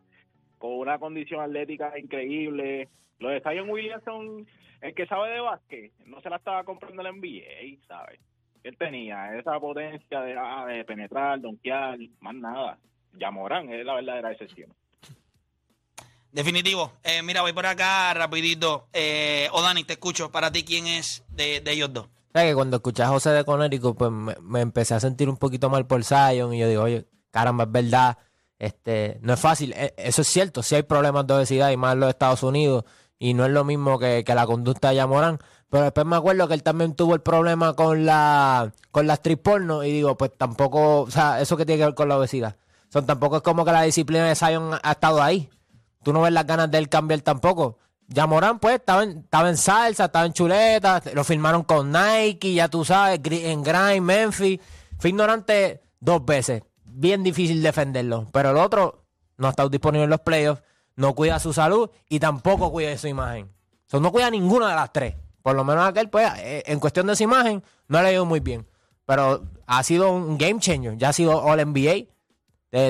con 0.58 0.72
una 0.72 0.98
condición 0.98 1.40
atlética 1.40 1.96
increíble. 1.98 2.88
Lo 3.18 3.28
de 3.30 3.40
Zion 3.40 3.70
Williamson, 3.70 4.46
el 4.80 4.94
que 4.94 5.06
sabe 5.06 5.30
de 5.30 5.40
básquet, 5.40 5.92
no 6.06 6.20
se 6.20 6.30
la 6.30 6.36
estaba 6.36 6.64
comprando 6.64 7.02
el 7.02 7.14
NBA, 7.16 7.86
¿sabes? 7.86 8.20
Él 8.66 8.76
tenía 8.76 9.36
esa 9.38 9.60
potencia 9.60 10.20
de, 10.20 10.34
ah, 10.36 10.64
de 10.66 10.84
penetrar, 10.84 11.40
donkear, 11.40 11.96
más 12.20 12.34
nada. 12.34 12.78
Yamorán 13.18 13.70
es 13.72 13.84
la 13.86 13.94
verdadera 13.94 14.32
excepción. 14.32 14.74
Definitivo. 16.32 16.92
Eh, 17.02 17.22
mira, 17.22 17.42
voy 17.42 17.52
por 17.52 17.64
acá 17.66 18.12
rapidito. 18.12 18.88
Eh, 18.92 19.48
o 19.52 19.62
Dani, 19.62 19.84
te 19.84 19.94
escucho. 19.94 20.30
Para 20.30 20.50
ti, 20.50 20.64
¿quién 20.64 20.86
es 20.86 21.24
de, 21.30 21.60
de 21.60 21.72
ellos 21.72 21.92
dos? 21.92 22.08
¿Sabes 22.32 22.50
que 22.50 22.54
cuando 22.54 22.76
escuché 22.76 23.02
a 23.02 23.08
José 23.08 23.30
de 23.30 23.44
Connecticut, 23.44 23.96
pues 23.96 24.10
me, 24.10 24.34
me 24.42 24.60
empecé 24.60 24.94
a 24.94 25.00
sentir 25.00 25.28
un 25.30 25.38
poquito 25.38 25.70
mal 25.70 25.86
por 25.86 26.04
Zion 26.04 26.52
y 26.52 26.58
yo 26.58 26.68
digo, 26.68 26.82
oye, 26.82 27.06
caramba, 27.30 27.64
es 27.64 27.72
verdad, 27.72 28.18
este, 28.58 29.18
no 29.22 29.32
es 29.32 29.40
fácil. 29.40 29.72
E- 29.72 29.94
Eso 29.96 30.20
es 30.22 30.28
cierto, 30.28 30.62
sí 30.62 30.74
hay 30.74 30.82
problemas 30.82 31.26
de 31.26 31.34
obesidad 31.34 31.70
y 31.70 31.78
más 31.78 31.94
en 31.94 32.00
los 32.00 32.10
Estados 32.10 32.42
Unidos 32.42 32.84
y 33.18 33.32
no 33.32 33.46
es 33.46 33.52
lo 33.52 33.64
mismo 33.64 33.98
que, 33.98 34.22
que 34.24 34.34
la 34.34 34.44
conducta 34.46 34.90
de 34.90 34.96
Yamorán. 34.96 35.38
Pero 35.68 35.84
después 35.84 36.06
me 36.06 36.16
acuerdo 36.16 36.46
que 36.46 36.54
él 36.54 36.62
también 36.62 36.94
tuvo 36.94 37.14
el 37.14 37.20
problema 37.20 37.74
con 37.74 38.06
la 38.06 38.72
con 38.90 39.06
la 39.06 39.14
actriz 39.14 39.38
porno 39.38 39.82
y 39.84 39.92
digo, 39.92 40.16
pues 40.16 40.30
tampoco, 40.36 41.02
o 41.02 41.10
sea, 41.10 41.40
eso 41.40 41.56
que 41.56 41.66
tiene 41.66 41.80
que 41.80 41.86
ver 41.86 41.94
con 41.94 42.08
la 42.08 42.18
obesidad. 42.18 42.56
Son 42.88 43.04
tampoco 43.04 43.38
es 43.38 43.42
como 43.42 43.64
que 43.64 43.72
la 43.72 43.82
disciplina 43.82 44.26
de 44.26 44.34
Zion 44.34 44.78
ha 44.82 44.92
estado 44.92 45.22
ahí. 45.22 45.50
Tú 46.02 46.12
no 46.12 46.22
ves 46.22 46.32
las 46.32 46.46
ganas 46.46 46.70
de 46.70 46.78
él 46.78 46.88
cambiar 46.88 47.20
tampoco. 47.20 47.78
Ya 48.08 48.26
Morán, 48.26 48.60
pues, 48.60 48.76
estaba 48.76 49.02
en, 49.02 49.18
estaba 49.18 49.48
en 49.48 49.56
salsa, 49.56 50.04
estaba 50.04 50.24
en 50.26 50.32
chuleta, 50.32 51.02
lo 51.12 51.24
firmaron 51.24 51.64
con 51.64 51.90
Nike, 51.90 52.54
ya 52.54 52.68
tú 52.68 52.84
sabes, 52.84 53.20
en 53.24 53.62
Grind, 53.64 54.02
Memphis. 54.02 54.60
Fue 54.98 55.10
ignorante 55.10 55.82
dos 55.98 56.24
veces. 56.24 56.62
Bien 56.84 57.24
difícil 57.24 57.62
defenderlo. 57.62 58.28
Pero 58.32 58.50
el 58.50 58.56
otro 58.56 59.02
no 59.36 59.48
ha 59.48 59.50
estado 59.50 59.68
disponible 59.68 60.04
en 60.04 60.10
los 60.10 60.20
playoffs, 60.20 60.62
no 60.94 61.14
cuida 61.14 61.40
su 61.40 61.52
salud 61.52 61.90
y 62.08 62.20
tampoco 62.20 62.70
cuida 62.70 62.96
su 62.96 63.08
imagen. 63.08 63.46
O 63.46 63.90
sea, 63.90 64.00
no 64.00 64.12
cuida 64.12 64.30
ninguna 64.30 64.68
de 64.68 64.74
las 64.76 64.92
tres. 64.92 65.14
Por 65.46 65.54
lo 65.54 65.62
menos 65.62 65.86
aquel, 65.86 66.10
pues, 66.10 66.28
eh, 66.38 66.64
en 66.66 66.80
cuestión 66.80 67.06
de 67.06 67.14
su 67.14 67.22
imagen, 67.22 67.62
no 67.86 68.02
le 68.02 68.08
ha 68.08 68.12
ido 68.12 68.26
muy 68.26 68.40
bien. 68.40 68.66
Pero 69.04 69.44
ha 69.68 69.80
sido 69.84 70.10
un 70.10 70.38
game 70.38 70.58
changer. 70.58 70.96
Ya 70.98 71.10
ha 71.10 71.12
sido 71.12 71.40
All 71.40 71.64
NBA 71.64 72.08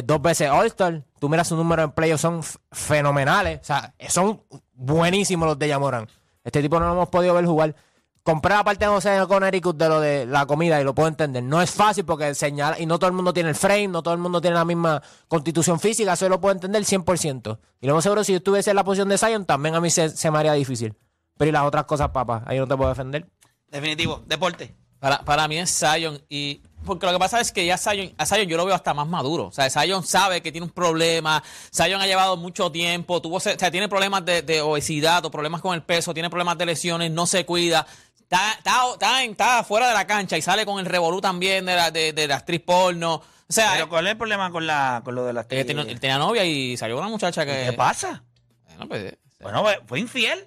dos 0.03 0.23
veces 0.23 0.49
All-Star. 0.49 1.05
Tú 1.21 1.29
miras 1.29 1.49
su 1.49 1.55
número 1.55 1.83
en 1.83 1.91
playoffs, 1.91 2.23
son 2.23 2.41
fenomenales. 2.73 3.61
O 3.61 3.65
sea, 3.65 3.93
son 4.09 4.41
buenísimos 4.73 5.47
los 5.47 5.59
de 5.59 5.69
Yamoran. 5.69 6.09
Este 6.45 6.63
tipo 6.63 6.81
no 6.81 6.87
lo 6.87 6.93
hemos 6.95 7.11
podido 7.11 7.35
ver 7.35 7.45
jugar. 7.45 7.77
Compré 8.23 8.55
la 8.55 8.65
parte 8.65 8.87
de 8.87 8.91
José 8.91 9.19
con 9.29 9.45
Ericus 9.45 9.77
de 9.77 9.89
lo 9.91 10.01
de 10.01 10.25
la 10.25 10.47
comida 10.47 10.81
y 10.81 10.85
lo 10.85 10.95
puedo 10.95 11.09
entender. 11.09 11.43
No 11.43 11.61
es 11.61 11.71
fácil 11.71 12.07
porque 12.07 12.35
señala, 12.35 12.81
y 12.81 12.87
no 12.87 12.99
todo 12.99 13.09
el 13.09 13.17
mundo 13.17 13.35
tiene 13.35 13.51
el 13.51 13.55
frame, 13.55 13.89
no 13.89 14.03
todo 14.03 14.15
el 14.15 14.21
mundo 14.21 14.41
tiene 14.41 14.57
la 14.57 14.65
misma 14.65 15.03
constitución 15.29 15.79
física, 15.79 16.15
eso 16.15 16.27
lo 16.31 16.41
puedo 16.41 16.55
entender 16.55 16.83
100%. 16.85 17.59
Y 17.83 17.87
lo 17.87 17.95
más 17.95 18.03
seguro, 18.03 18.25
si 18.25 18.33
yo 18.33 18.39
estuviese 18.39 18.73
la 18.73 18.83
posición 18.83 19.11
de 19.11 19.19
Zion, 19.19 19.45
también 19.45 19.75
a 19.75 19.81
mí 19.83 19.91
se, 19.91 20.09
se 20.09 20.31
me 20.31 20.39
haría 20.39 20.55
difícil. 20.55 20.95
Pero 21.37 21.49
y 21.49 21.53
las 21.53 21.65
otras 21.65 21.85
cosas, 21.85 22.11
papá, 22.11 22.43
ahí 22.47 22.59
no 22.59 22.67
te 22.67 22.77
puedo 22.77 22.89
defender. 22.89 23.27
Definitivo. 23.69 24.23
Deporte. 24.27 24.75
Para, 24.99 25.19
para 25.25 25.47
mí 25.47 25.59
es 25.59 25.79
Zion 25.79 26.23
y 26.29 26.63
porque 26.87 27.05
lo 27.05 27.13
que 27.13 27.19
pasa 27.19 27.41
es 27.41 27.53
que 27.53 27.67
ya 27.67 27.77
Zion, 27.77 28.15
a 28.17 28.25
Zion 28.25 28.47
yo 28.47 28.57
lo 28.57 28.65
veo 28.65 28.75
hasta 28.75 28.95
más 28.95 29.07
maduro. 29.07 29.47
O 29.47 29.53
sea, 29.53 29.69
Zion 29.69 30.07
sabe 30.07 30.41
que 30.41 30.53
tiene 30.53 30.67
un 30.67 30.73
problema. 30.73 31.43
Zion 31.75 32.01
ha 32.01 32.07
llevado 32.07 32.37
mucho 32.37 32.71
tiempo. 32.73 33.21
Tuvo, 33.21 33.37
o 33.37 33.41
sea, 33.41 33.57
tiene 33.57 33.89
problemas 33.89 34.25
de, 34.25 34.43
de 34.43 34.63
obesidad 34.63 35.25
o 35.25 35.31
problemas 35.31 35.61
con 35.61 35.75
el 35.75 35.83
peso, 35.83 36.15
tiene 36.15 36.31
problemas 36.31 36.57
de 36.57 36.67
lesiones, 36.67 37.11
no 37.11 37.27
se 37.27 37.45
cuida. 37.45 37.87
Está, 38.21 38.55
está, 38.55 39.23
está, 39.25 39.65
fuera 39.65 39.89
de 39.89 39.95
la 39.95 40.07
cancha 40.07 40.37
y 40.37 40.43
sale 40.43 40.65
con 40.65 40.81
el 40.81 40.87
revolú 40.87 41.21
también 41.21 41.67
de 41.67 41.77
la, 41.77 41.91
de, 41.91 42.13
de 42.13 42.27
la 42.27 42.37
actriz 42.37 42.61
porno. 42.61 43.15
O 43.15 43.53
sea, 43.53 43.73
Pero 43.75 43.89
¿cuál 43.89 44.07
es 44.07 44.13
el 44.13 44.17
problema 44.17 44.51
con, 44.51 44.67
la, 44.67 45.03
con 45.05 45.15
lo 45.15 45.25
de 45.25 45.33
las 45.33 45.47
él, 45.51 45.67
tenía, 45.67 45.83
él 45.83 46.01
tenía 46.01 46.19
novia 46.19 46.45
y 46.45 46.77
salió 46.77 46.99
una 46.99 47.09
muchacha 47.09 47.45
que. 47.45 47.67
¿Qué 47.67 47.73
pasa? 47.73 48.25
Bueno, 48.67 48.89
pues, 48.89 49.17
Bueno, 49.41 49.63
pues, 49.63 49.79
fue 49.87 50.01
infiel. 50.01 50.47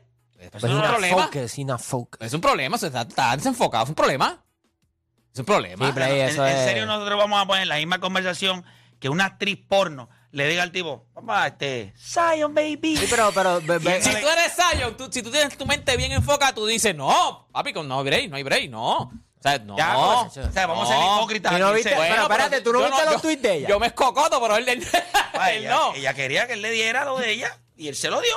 Pues, 0.51 0.63
es 0.63 0.69
un 0.71 0.81
problema. 0.81 1.23
focus, 1.23 1.57
una 1.57 1.77
focus. 1.77 2.21
Es 2.21 2.33
un 2.33 2.41
problema, 2.41 2.75
o 2.75 2.79
sea, 2.79 2.87
está, 2.87 3.01
está 3.01 3.35
desenfocado, 3.35 3.83
es 3.83 3.89
un 3.89 3.95
problema. 3.95 4.43
Es 5.33 5.39
un 5.39 5.45
problema. 5.45 5.85
Sí, 5.87 5.91
Play, 5.93 6.19
En- 6.21 6.29
eso 6.29 6.45
en, 6.47 6.55
es- 6.55 6.65
serio, 6.65 6.85
nosotros 6.85 7.17
vamos 7.17 7.41
a 7.41 7.45
poner 7.45 7.67
la 7.67 7.75
misma 7.77 7.99
conversación 7.99 8.63
que 8.99 9.09
una 9.09 9.25
actriz 9.25 9.57
porno 9.67 10.09
le 10.31 10.47
diga 10.47 10.63
al 10.63 10.71
tipo, 10.71 11.05
papá, 11.13 11.47
este, 11.47 11.93
Zion, 11.97 12.53
baby. 12.53 12.97
Sí, 12.97 13.07
pero, 13.09 13.31
pero, 13.33 13.59
Si 14.01 14.09
tú 14.11 14.27
eres 14.27 14.53
Zion, 14.55 14.95
tú- 14.97 15.09
si 15.11 15.21
tú 15.23 15.31
tienes 15.31 15.57
tu 15.57 15.65
mente 15.65 15.95
bien 15.97 16.11
enfocada, 16.11 16.53
tú 16.53 16.65
dices, 16.65 16.95
no, 16.95 17.47
papi, 17.51 17.73
con- 17.73 17.87
no 17.87 17.99
hay 17.99 18.05
break, 18.05 18.29
no 18.29 18.35
hay 18.37 18.43
break, 18.43 18.69
no. 18.69 18.97
O 19.01 19.41
sea, 19.41 19.57
no. 19.59 19.77
Ya, 19.77 19.93
pues, 20.33 20.45
o 20.45 20.51
sea, 20.51 20.67
vamos 20.67 20.89
a 20.89 20.93
ser 20.93 21.01
hipócritas. 21.01 21.57
No 21.59 21.71
viste- 21.73 21.95
pero 21.97 22.23
espérate, 22.23 22.61
¿tú 22.61 22.73
no 22.73 22.79
viste 22.83 23.05
los 23.05 23.13
yo- 23.15 23.19
tweets 23.21 23.41
de 23.41 23.53
ella? 23.55 23.67
Yo 23.69 23.79
me 23.79 23.87
escocoto, 23.87 24.41
pero 24.41 24.57
él, 24.57 24.67
él 24.67 24.85
ella, 25.49 25.69
no. 25.69 25.93
ella 25.93 26.13
quería 26.13 26.45
que 26.47 26.53
él 26.53 26.61
le 26.61 26.71
diera 26.71 27.05
lo 27.05 27.17
de 27.17 27.31
ella 27.31 27.57
y 27.77 27.87
él 27.87 27.95
se 27.95 28.09
lo 28.09 28.19
dio. 28.19 28.35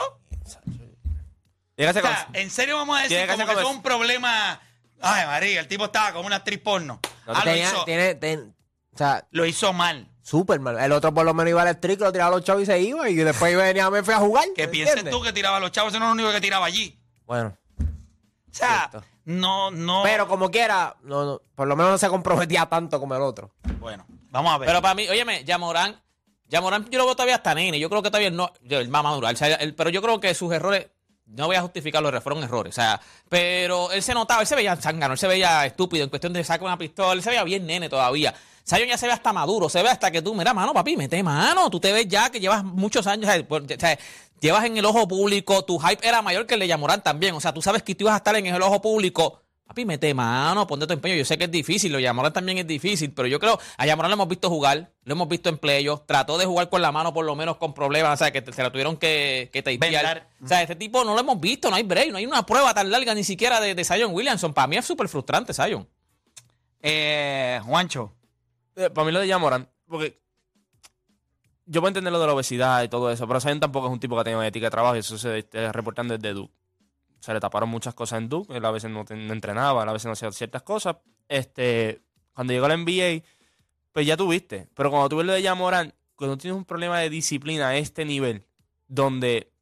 Tiene 1.74 1.92
que 1.92 1.98
O 1.98 2.02
ser 2.02 2.12
sea, 2.14 2.24
con- 2.26 2.36
en 2.36 2.50
serio 2.50 2.76
vamos 2.76 2.98
a 2.98 3.02
decir 3.02 3.16
Tiene 3.16 3.24
que 3.26 3.32
como 3.32 3.36
ser 3.38 3.46
que 3.46 3.52
como 3.54 3.60
eso 3.60 3.70
es 3.70 3.76
un 3.76 3.82
problema. 3.82 4.60
Ay, 5.00 5.26
María, 5.26 5.60
el 5.60 5.68
tipo 5.68 5.86
estaba 5.86 6.12
como 6.12 6.26
una 6.26 6.36
actriz 6.36 6.58
porno. 6.60 7.00
No, 7.26 7.32
Ah, 7.32 7.38
lo 7.38 7.42
tenía- 7.44 7.68
hizo, 7.68 7.84
tiene, 7.84 8.14
ten- 8.14 8.54
o 8.94 8.98
sea, 8.98 9.26
lo 9.30 9.44
hizo 9.46 9.72
mal. 9.72 10.08
Súper 10.22 10.60
mal. 10.60 10.78
El 10.78 10.92
otro 10.92 11.12
por 11.12 11.24
lo 11.24 11.34
menos 11.34 11.50
iba 11.50 11.62
al 11.62 11.74
streak, 11.74 12.00
lo 12.00 12.12
tiraba 12.12 12.28
a 12.28 12.36
los 12.36 12.44
chavos 12.44 12.62
y 12.62 12.66
se 12.66 12.78
iba. 12.80 13.08
Y 13.10 13.14
después 13.16 13.56
venía 13.56 13.86
a 13.86 13.90
Memphis 13.90 14.14
a 14.14 14.18
jugar. 14.18 14.44
Que 14.54 14.66
¿me 14.66 14.68
pienses 14.68 14.96
entiendes? 14.96 15.12
tú 15.18 15.22
que 15.24 15.32
tiraba 15.32 15.56
a 15.56 15.60
los 15.60 15.72
chavos, 15.72 15.92
ese 15.92 15.98
no 15.98 16.04
es 16.06 16.08
lo 16.10 16.12
único 16.22 16.30
que 16.32 16.40
tiraba 16.40 16.66
allí. 16.66 16.96
Bueno, 17.26 17.56
O 17.80 18.54
sea, 18.54 18.88
Cierto. 18.90 19.06
no, 19.24 19.70
no. 19.70 20.02
pero 20.04 20.28
como 20.28 20.50
quiera, 20.50 20.94
no, 21.02 21.24
no, 21.24 21.40
por 21.54 21.66
lo 21.66 21.74
menos 21.74 21.92
no 21.92 21.98
se 21.98 22.08
comprometía 22.08 22.66
tanto 22.66 23.00
como 23.00 23.14
el 23.16 23.22
otro. 23.22 23.54
Bueno, 23.80 24.04
vamos 24.30 24.52
a 24.52 24.58
ver. 24.58 24.66
Pero 24.68 24.82
para 24.82 24.94
mí, 24.94 25.08
óyeme, 25.08 25.42
Yamorán, 25.44 26.00
Yamorán 26.48 26.86
yo 26.90 26.98
lo 26.98 27.06
veo 27.06 27.16
todavía 27.16 27.36
hasta 27.36 27.54
nene. 27.54 27.80
Yo 27.80 27.88
creo 27.88 28.02
que 28.02 28.10
todavía 28.10 28.30
no, 28.30 28.52
yo, 28.60 28.78
el 28.78 28.88
más 28.90 29.02
maduro. 29.02 29.26
o 29.26 29.34
sea, 29.36 29.54
él- 29.54 29.74
pero 29.74 29.88
yo 29.90 30.02
creo 30.02 30.20
que 30.20 30.34
sus 30.34 30.52
errores, 30.52 30.88
no 31.26 31.46
voy 31.46 31.56
a 31.56 31.62
justificar 31.62 32.02
los 32.02 32.22
fueron 32.22 32.42
errores. 32.42 32.72
O 32.72 32.80
sea, 32.80 33.00
pero 33.28 33.90
él 33.92 34.02
se 34.02 34.14
notaba, 34.14 34.40
él 34.40 34.46
se 34.46 34.54
veía 34.54 34.76
zángano, 34.76 35.14
él 35.14 35.18
se 35.18 35.26
veía 35.26 35.64
estúpido 35.66 36.04
en 36.04 36.10
cuestión 36.10 36.32
de 36.32 36.44
sacar 36.44 36.66
una 36.66 36.78
pistola, 36.78 37.12
él 37.12 37.22
se 37.22 37.30
veía 37.30 37.44
bien 37.44 37.66
nene 37.66 37.88
todavía. 37.88 38.34
Zion 38.64 38.88
ya 38.88 38.96
se 38.96 39.06
ve 39.06 39.12
hasta 39.12 39.32
maduro, 39.32 39.68
se 39.68 39.82
ve 39.82 39.88
hasta 39.88 40.10
que 40.10 40.22
tú, 40.22 40.34
mira, 40.34 40.54
mano, 40.54 40.72
papi, 40.72 40.96
mete 40.96 41.22
mano, 41.22 41.68
tú 41.68 41.80
te 41.80 41.92
ves 41.92 42.06
ya 42.06 42.30
que 42.30 42.38
llevas 42.38 42.62
muchos 42.62 43.06
años, 43.06 43.28
o 43.48 43.60
sea, 43.78 43.98
llevas 44.40 44.64
en 44.64 44.76
el 44.76 44.84
ojo 44.84 45.08
público, 45.08 45.64
tu 45.64 45.80
hype 45.80 46.06
era 46.06 46.22
mayor 46.22 46.46
que 46.46 46.54
el 46.54 46.60
de 46.60 46.68
Yamorán 46.68 47.02
también, 47.02 47.34
o 47.34 47.40
sea, 47.40 47.52
tú 47.52 47.60
sabes 47.60 47.82
que 47.82 47.94
tú 47.94 48.04
ibas 48.04 48.14
a 48.14 48.18
estar 48.18 48.36
en 48.36 48.46
el 48.46 48.62
ojo 48.62 48.80
público. 48.80 49.41
Papi, 49.72 49.86
mete 49.86 50.12
mano, 50.12 50.66
ponte 50.66 50.86
tu 50.86 50.92
empeño. 50.92 51.14
Yo 51.14 51.24
sé 51.24 51.38
que 51.38 51.44
es 51.44 51.50
difícil, 51.50 51.90
lo 51.90 51.96
de 51.96 52.04
Yamorán 52.04 52.30
también 52.30 52.58
es 52.58 52.66
difícil, 52.66 53.10
pero 53.14 53.26
yo 53.26 53.40
creo, 53.40 53.58
a 53.78 53.86
Yamorán 53.86 54.10
lo 54.10 54.14
hemos 54.16 54.28
visto 54.28 54.50
jugar, 54.50 54.92
lo 55.04 55.12
hemos 55.14 55.26
visto 55.28 55.48
en 55.48 55.56
playoffs, 55.56 56.04
trató 56.06 56.36
de 56.36 56.44
jugar 56.44 56.68
con 56.68 56.82
la 56.82 56.92
mano 56.92 57.14
por 57.14 57.24
lo 57.24 57.34
menos 57.34 57.56
con 57.56 57.72
problemas, 57.72 58.12
o 58.20 58.22
sea, 58.22 58.30
que 58.30 58.42
te- 58.42 58.52
se 58.52 58.62
la 58.62 58.70
tuvieron 58.70 58.98
que, 58.98 59.48
que 59.50 59.62
tapear. 59.62 59.80
O 60.44 60.46
sea, 60.48 60.60
este 60.60 60.76
tipo 60.76 61.02
no 61.04 61.14
lo 61.14 61.20
hemos 61.20 61.40
visto, 61.40 61.70
no 61.70 61.76
hay 61.76 61.84
break, 61.84 62.10
no 62.10 62.18
hay 62.18 62.26
una 62.26 62.44
prueba 62.44 62.74
tan 62.74 62.90
larga 62.90 63.14
ni 63.14 63.24
siquiera 63.24 63.62
de, 63.62 63.74
de 63.74 63.82
Zion 63.82 64.12
Williamson. 64.12 64.52
Para 64.52 64.66
mí 64.66 64.76
es 64.76 64.84
súper 64.84 65.08
frustrante, 65.08 65.54
Zion. 65.54 65.88
Eh, 66.82 67.58
Juancho. 67.64 68.12
Eh, 68.76 68.90
para 68.90 69.06
mí 69.06 69.12
lo 69.12 69.20
de 69.20 69.28
Yamoran, 69.28 69.68
porque 69.86 70.20
yo 71.64 71.80
puedo 71.80 71.88
entender 71.88 72.12
lo 72.12 72.20
de 72.20 72.26
la 72.26 72.34
obesidad 72.34 72.82
y 72.82 72.88
todo 72.88 73.10
eso, 73.10 73.26
pero 73.26 73.40
Zion 73.40 73.58
tampoco 73.60 73.86
es 73.86 73.92
un 73.94 74.00
tipo 74.00 74.14
que 74.16 74.20
ha 74.20 74.24
tenido 74.24 74.42
ética 74.42 74.66
de 74.66 74.70
trabajo 74.70 74.96
y 74.96 74.98
eso 74.98 75.16
se 75.16 75.38
está 75.38 75.72
reportando 75.72 76.16
desde 76.18 76.34
Duke. 76.34 76.52
Se 77.22 77.32
le 77.32 77.38
taparon 77.38 77.68
muchas 77.68 77.94
cosas 77.94 78.18
en 78.18 78.28
Duke, 78.28 78.56
él 78.56 78.64
a 78.64 78.72
veces 78.72 78.90
no, 78.90 79.04
no 79.08 79.32
entrenaba, 79.32 79.84
él 79.84 79.88
a 79.88 79.92
veces 79.92 80.06
no 80.06 80.12
hacía 80.12 80.32
ciertas 80.32 80.62
cosas. 80.62 80.96
Este, 81.28 82.02
cuando 82.32 82.52
llegó 82.52 82.66
a 82.66 82.70
la 82.70 82.76
NBA, 82.76 83.22
pues 83.92 84.06
ya 84.08 84.16
tuviste. 84.16 84.68
Pero 84.74 84.90
cuando 84.90 85.08
tú 85.08 85.18
ves 85.18 85.26
lo 85.26 85.32
de 85.32 85.40
Yamoran, 85.40 85.94
cuando 86.16 86.36
tienes 86.36 86.56
un 86.56 86.64
problema 86.64 86.98
de 86.98 87.10
disciplina 87.10 87.68
a 87.68 87.76
este 87.76 88.04
nivel, 88.04 88.44
donde 88.88 89.52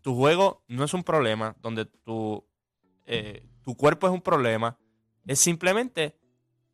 tu 0.00 0.14
juego 0.14 0.62
no 0.68 0.84
es 0.84 0.94
un 0.94 1.02
problema, 1.02 1.56
donde 1.60 1.86
tu, 1.86 2.46
eh, 3.04 3.44
tu 3.64 3.76
cuerpo 3.76 4.06
es 4.06 4.12
un 4.12 4.22
problema, 4.22 4.78
es 5.26 5.40
simplemente 5.40 6.16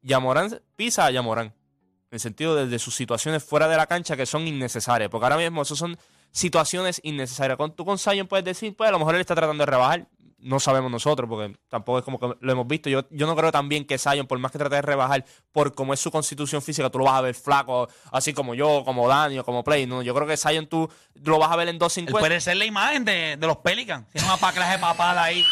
Yamorán 0.02 0.60
pisa 0.76 1.06
a 1.06 1.10
Yamorán. 1.10 1.46
En 1.46 2.16
el 2.16 2.20
sentido 2.20 2.54
de, 2.54 2.66
de 2.66 2.78
sus 2.78 2.94
situaciones 2.94 3.42
fuera 3.42 3.66
de 3.66 3.78
la 3.78 3.86
cancha 3.86 4.14
que 4.14 4.26
son 4.26 4.46
innecesarias. 4.46 5.08
Porque 5.08 5.24
ahora 5.24 5.38
mismo 5.38 5.62
eso 5.62 5.74
son 5.74 5.96
situaciones 6.34 7.00
innecesarias. 7.04 7.56
Con, 7.56 7.74
tú 7.74 7.84
con 7.84 7.96
Zion 7.98 8.26
puedes 8.26 8.44
decir, 8.44 8.74
pues 8.76 8.88
a 8.88 8.92
lo 8.92 8.98
mejor 8.98 9.14
él 9.14 9.20
está 9.20 9.34
tratando 9.34 9.62
de 9.62 9.70
rebajar. 9.70 10.06
No 10.38 10.60
sabemos 10.60 10.90
nosotros, 10.90 11.26
porque 11.26 11.56
tampoco 11.70 12.00
es 12.00 12.04
como 12.04 12.20
que 12.20 12.34
lo 12.38 12.52
hemos 12.52 12.66
visto. 12.66 12.90
Yo, 12.90 13.04
yo 13.10 13.26
no 13.26 13.34
creo 13.34 13.50
también 13.50 13.86
que 13.86 13.96
Zion, 13.96 14.26
por 14.26 14.38
más 14.38 14.52
que 14.52 14.58
trate 14.58 14.74
de 14.74 14.82
rebajar, 14.82 15.24
por 15.52 15.74
cómo 15.74 15.94
es 15.94 16.00
su 16.00 16.10
constitución 16.10 16.60
física, 16.60 16.90
tú 16.90 16.98
lo 16.98 17.04
vas 17.06 17.14
a 17.14 17.20
ver 17.22 17.34
flaco, 17.34 17.88
así 18.12 18.34
como 18.34 18.54
yo, 18.54 18.82
como 18.84 19.08
Dani 19.08 19.38
o 19.38 19.44
como 19.44 19.64
Play. 19.64 19.86
No, 19.86 20.02
yo 20.02 20.14
creo 20.14 20.26
que 20.26 20.36
Zion 20.36 20.66
tú 20.66 20.90
lo 21.14 21.38
vas 21.38 21.50
a 21.50 21.56
ver 21.56 21.68
en 21.68 21.76
Él 21.76 21.78
250. 21.78 22.18
puede 22.20 22.40
ser 22.42 22.58
la 22.58 22.66
imagen 22.66 23.06
de, 23.06 23.38
de 23.38 23.46
los 23.46 23.56
Pelicans. 23.58 24.06
Tiene 24.12 24.28
una 24.28 24.36
clase 24.52 24.72
de 24.72 24.78
papada 24.80 25.22
ahí. 25.22 25.42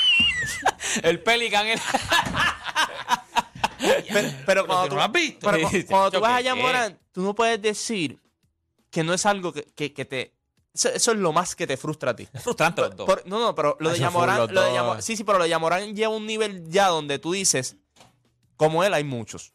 El 1.02 1.20
Pelican, 1.22 1.66
el... 1.68 1.78
Pero, 4.12 4.28
pero 4.46 4.66
cuando 4.66 4.88
tú 4.90 4.94
lo 4.96 5.02
has 5.02 5.10
visto. 5.12 5.50
pero 5.50 5.68
cuando 5.88 6.10
tú 6.12 6.20
vas 6.20 6.32
a. 6.34 6.40
Yamorán, 6.40 6.98
tú 7.12 7.22
no 7.22 7.34
puedes 7.34 7.60
decir 7.60 8.18
que 8.90 9.02
no 9.02 9.12
es 9.12 9.26
algo 9.26 9.52
que, 9.52 9.64
que- 9.74 9.92
que 9.92 10.04
te. 10.04 10.32
Eso, 10.74 10.88
eso 10.88 11.12
es 11.12 11.18
lo 11.18 11.32
más 11.32 11.54
que 11.54 11.66
te 11.66 11.76
frustra 11.76 12.12
a 12.12 12.16
ti. 12.16 12.26
Es 12.32 12.42
frustrante 12.42 12.80
los 12.80 12.96
dos. 12.96 13.06
Por- 13.06 13.26
no, 13.26 13.38
no, 13.38 13.54
pero 13.54 13.76
lo 13.80 13.90
de 13.90 13.98
Yamorán. 13.98 14.38
lo 14.38 14.46
de 14.46 15.02
sí, 15.02 15.16
sí, 15.16 15.24
pero 15.24 15.38
lo 15.38 15.44
de 15.44 15.50
Yamorán 15.50 15.94
lleva 15.94 16.14
un 16.14 16.26
nivel 16.26 16.68
ya 16.68 16.88
donde 16.88 17.18
tú 17.18 17.32
dices, 17.32 17.76
como 18.56 18.82
él 18.84 18.94
hay 18.94 19.04
muchos. 19.04 19.52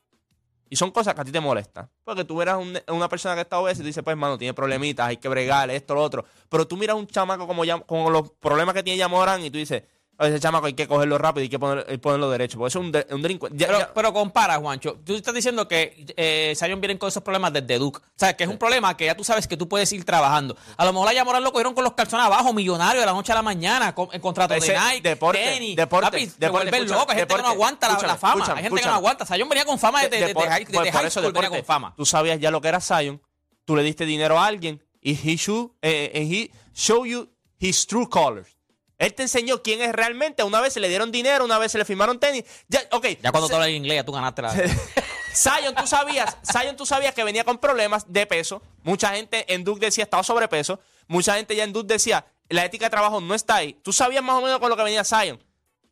Y 0.70 0.76
son 0.76 0.92
cosas 0.92 1.16
que 1.16 1.22
a 1.22 1.26
ti 1.26 1.32
te 1.32 1.40
molestan. 1.40 1.90
Porque 2.04 2.26
tú 2.26 2.36
un- 2.58 2.78
una 2.90 3.08
persona 3.10 3.36
que 3.36 3.42
está 3.42 3.58
obesa 3.58 3.80
y 3.80 3.84
tú 3.84 3.88
dices, 3.88 4.04
pues, 4.04 4.12
hermano, 4.12 4.38
tiene 4.38 4.54
problemitas, 4.54 5.08
hay 5.08 5.18
que 5.18 5.30
bregar, 5.30 5.70
esto, 5.70 5.96
lo 5.96 6.04
otro. 6.04 6.26
Pero 6.50 6.68
tú 6.68 6.76
miras 6.76 6.96
un 6.98 7.08
chamaco 7.08 7.48
como 7.48 7.64
ya, 7.64 7.80
con 7.80 8.12
los 8.12 8.32
problemas 8.34 8.76
que 8.76 8.84
tiene 8.84 8.98
Yamorán 8.98 9.44
y 9.44 9.50
tú 9.50 9.58
dices, 9.58 9.84
"Oh, 10.20 10.26
ese 10.26 10.40
chamaco 10.40 10.66
hay 10.66 10.74
que 10.74 10.88
cogerlo 10.88 11.18
rápido 11.18 11.44
y 11.44 11.46
hay 11.46 11.50
que 11.50 11.60
poner- 11.60 11.86
y 11.94 11.98
ponerlo 11.98 12.30
derecho. 12.30 12.58
Porque 12.58 12.70
eso 12.70 12.80
es 12.80 12.86
un, 12.86 12.92
de- 12.92 13.06
un 13.12 13.22
delincuente. 13.22 13.58
Ya- 13.58 13.68
Pero, 13.68 13.80
ya- 13.80 13.94
pero 13.94 14.14
compara, 14.14 14.58
Juancho. 14.58 14.98
Tú 15.06 15.14
estás 15.16 15.34
diciendo 15.34 15.68
que 15.68 16.06
eh, 16.18 16.54
Zion 16.58 16.82
viene 16.82 16.98
con 16.98 17.08
esos 17.10 17.22
problemas 17.22 17.54
desde 17.54 17.78
Duke. 17.78 18.00
O 18.00 18.02
sea, 18.16 18.36
que 18.36 18.44
es 18.46 18.50
un 18.50 18.58
problema 18.58 18.98
que 18.98 19.06
ya 19.06 19.16
tú 19.16 19.24
sabes 19.24 19.48
que 19.48 19.56
tú 19.58 19.68
puedes 19.70 19.92
ir 19.94 20.04
trabajando. 20.06 20.58
A 20.76 20.86
lo 20.86 20.94
mejor 20.94 21.10
a 21.10 21.14
Yamorán 21.14 21.44
lo 21.44 21.52
cogieron 21.52 21.74
con 21.76 21.84
los 21.84 21.94
calzones 21.94 22.26
abajo, 22.26 22.52
millonario 22.54 23.00
de 23.00 23.06
la 23.06 23.14
noche 23.14 23.32
a 23.32 23.36
la 23.36 23.42
mañana, 23.44 23.94
con, 23.94 24.10
en 24.12 24.20
contrato 24.22 24.54
Ese 24.56 24.74
de 24.74 24.80
Nike, 24.80 25.02
deporte, 25.10 25.44
tenis. 25.44 25.76
deporte, 25.76 26.06
Papi, 26.08 26.28
te 26.28 26.46
deporte, 26.46 26.86
loco. 26.86 27.12
Hay 27.12 27.18
gente 27.20 27.36
que 27.36 27.42
no 27.44 27.48
aguanta 27.50 27.88
la- 27.88 28.08
la, 28.08 28.18
fama. 28.18 28.34
escúchame, 28.36 28.58
Hay 28.60 28.64
gente 28.64 28.82
que 28.82 28.88
no 28.88 28.94
aguanta. 28.94 29.26
Zion 29.26 29.50
venía 29.50 29.66
con 29.66 29.78
fama 29.78 30.02
desde, 30.02 30.16
de- 30.16 30.22
desde 30.22 30.34
por- 30.34 30.48
high, 30.50 30.66
por 30.66 30.88
high 30.90 31.06
eso 31.08 31.20
school, 31.20 31.32
venía 31.34 31.42
deporte. 31.50 31.58
con 31.60 31.66
fama. 31.66 31.94
Tú 31.96 32.06
sabías 32.06 32.40
ya 32.40 32.50
lo 32.50 32.60
que 32.60 32.68
era 32.70 32.82
Zion. 32.82 33.22
Tú 33.66 33.76
le 33.76 33.84
diste 33.84 34.06
dinero 34.06 34.40
a 34.40 34.48
alguien 34.48 34.84
y 35.00 35.12
he, 35.12 35.36
should, 35.36 35.72
eh, 35.84 36.12
and 36.16 36.32
he 36.34 36.52
show 36.74 37.06
you 37.06 37.30
his 37.60 37.86
true 37.86 38.10
colors. 38.10 38.57
Él 38.98 39.14
te 39.14 39.24
enseñó 39.24 39.62
quién 39.62 39.82
es 39.82 39.92
realmente. 39.92 40.44
Una 40.44 40.60
vez 40.60 40.74
se 40.74 40.80
le 40.80 40.90
dieron 40.90 41.12
dinero, 41.12 41.46
una 41.46 41.60
vez 41.60 41.72
se 41.72 41.78
le 41.78 41.86
firmaron 41.86 42.20
tenis. 42.20 42.44
Ya, 42.68 42.82
ok. 42.92 43.06
Ya 43.22 43.32
cuando 43.32 43.48
tú 43.48 43.56
hablas 43.56 43.70
inglés, 43.70 43.98
ya 43.98 44.04
tú 44.04 44.12
ganaste 44.12 44.42
la. 44.42 44.52
Zion, 45.34 45.76
tú 45.76 45.86
sabías, 45.86 46.38
Zion, 46.44 46.76
tú 46.76 46.86
sabías 46.86 47.14
que 47.14 47.24
venía 47.24 47.44
con 47.44 47.60
problemas 47.60 48.12
de 48.12 48.26
peso. 48.26 48.62
Mucha 48.82 49.10
gente 49.16 49.52
en 49.54 49.64
Duke 49.64 49.86
decía 49.86 50.04
estaba 50.04 50.24
sobrepeso. 50.24 50.80
Mucha 51.08 51.36
gente 51.36 51.56
ya 51.56 51.64
en 51.64 51.74
Duke 51.74 51.94
decía 51.94 52.26
la 52.50 52.66
ética 52.66 52.86
de 52.86 52.90
trabajo 52.90 53.22
no 53.22 53.36
está 53.36 53.58
ahí. 53.58 53.74
Tú 53.84 53.94
sabías 53.94 54.24
más 54.24 54.36
o 54.36 54.42
menos 54.42 54.60
con 54.60 54.70
lo 54.70 54.76
que 54.76 54.84
venía 54.84 55.04
Zion. 55.04 55.42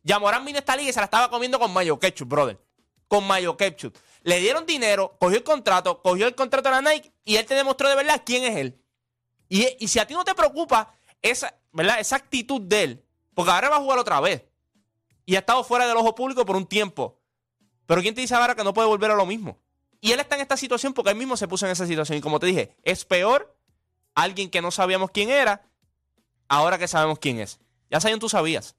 Yamorán 0.02 0.44
vino 0.44 0.58
a 0.58 0.60
esta 0.60 0.76
liga 0.76 0.90
y 0.90 0.92
se 0.92 1.00
la 1.00 1.04
estaba 1.04 1.30
comiendo 1.30 1.58
con 1.58 1.72
mayo 1.72 1.98
ketchup, 1.98 2.28
brother. 2.28 2.58
Con 3.08 3.24
mayo 3.24 3.56
ketchup. 3.56 3.96
Le 4.22 4.40
dieron 4.40 4.66
dinero, 4.66 5.16
cogió 5.20 5.36
el 5.36 5.44
contrato, 5.44 6.02
cogió 6.02 6.26
el 6.26 6.34
contrato 6.34 6.68
de 6.68 6.82
la 6.82 6.90
Nike 6.90 7.12
y 7.24 7.36
él 7.36 7.46
te 7.46 7.54
demostró 7.54 7.88
de 7.88 7.94
verdad 7.94 8.22
quién 8.24 8.42
es 8.42 8.56
él. 8.56 8.80
Y, 9.48 9.64
y 9.78 9.86
si 9.86 10.00
a 10.00 10.06
ti 10.06 10.14
no 10.14 10.24
te 10.24 10.34
preocupa 10.34 10.92
esa, 11.22 11.54
¿verdad? 11.76 12.00
esa 12.00 12.16
actitud 12.16 12.62
de 12.62 12.82
él, 12.82 13.04
porque 13.34 13.52
ahora 13.52 13.68
va 13.68 13.76
a 13.76 13.80
jugar 13.80 13.98
otra 13.98 14.18
vez. 14.20 14.44
Y 15.26 15.36
ha 15.36 15.40
estado 15.40 15.62
fuera 15.62 15.86
del 15.86 15.96
ojo 15.96 16.14
público 16.14 16.46
por 16.46 16.56
un 16.56 16.66
tiempo. 16.66 17.20
Pero 17.84 18.00
¿quién 18.00 18.14
te 18.14 18.22
dice 18.22 18.34
ahora 18.34 18.54
que 18.54 18.64
no 18.64 18.72
puede 18.72 18.88
volver 18.88 19.10
a 19.10 19.14
lo 19.14 19.26
mismo? 19.26 19.58
Y 20.00 20.12
él 20.12 20.20
está 20.20 20.36
en 20.36 20.40
esta 20.40 20.56
situación 20.56 20.94
porque 20.94 21.10
él 21.10 21.16
mismo 21.16 21.36
se 21.36 21.46
puso 21.46 21.66
en 21.66 21.72
esa 21.72 21.86
situación. 21.86 22.18
Y 22.18 22.20
como 22.20 22.40
te 22.40 22.46
dije, 22.46 22.74
es 22.82 23.04
peor 23.04 23.54
alguien 24.14 24.50
que 24.50 24.62
no 24.62 24.70
sabíamos 24.70 25.10
quién 25.10 25.28
era, 25.28 25.66
ahora 26.48 26.78
que 26.78 26.88
sabemos 26.88 27.18
quién 27.18 27.38
es. 27.40 27.60
Ya 27.90 28.00
Zion 28.00 28.20
tú 28.20 28.28
sabías. 28.28 28.74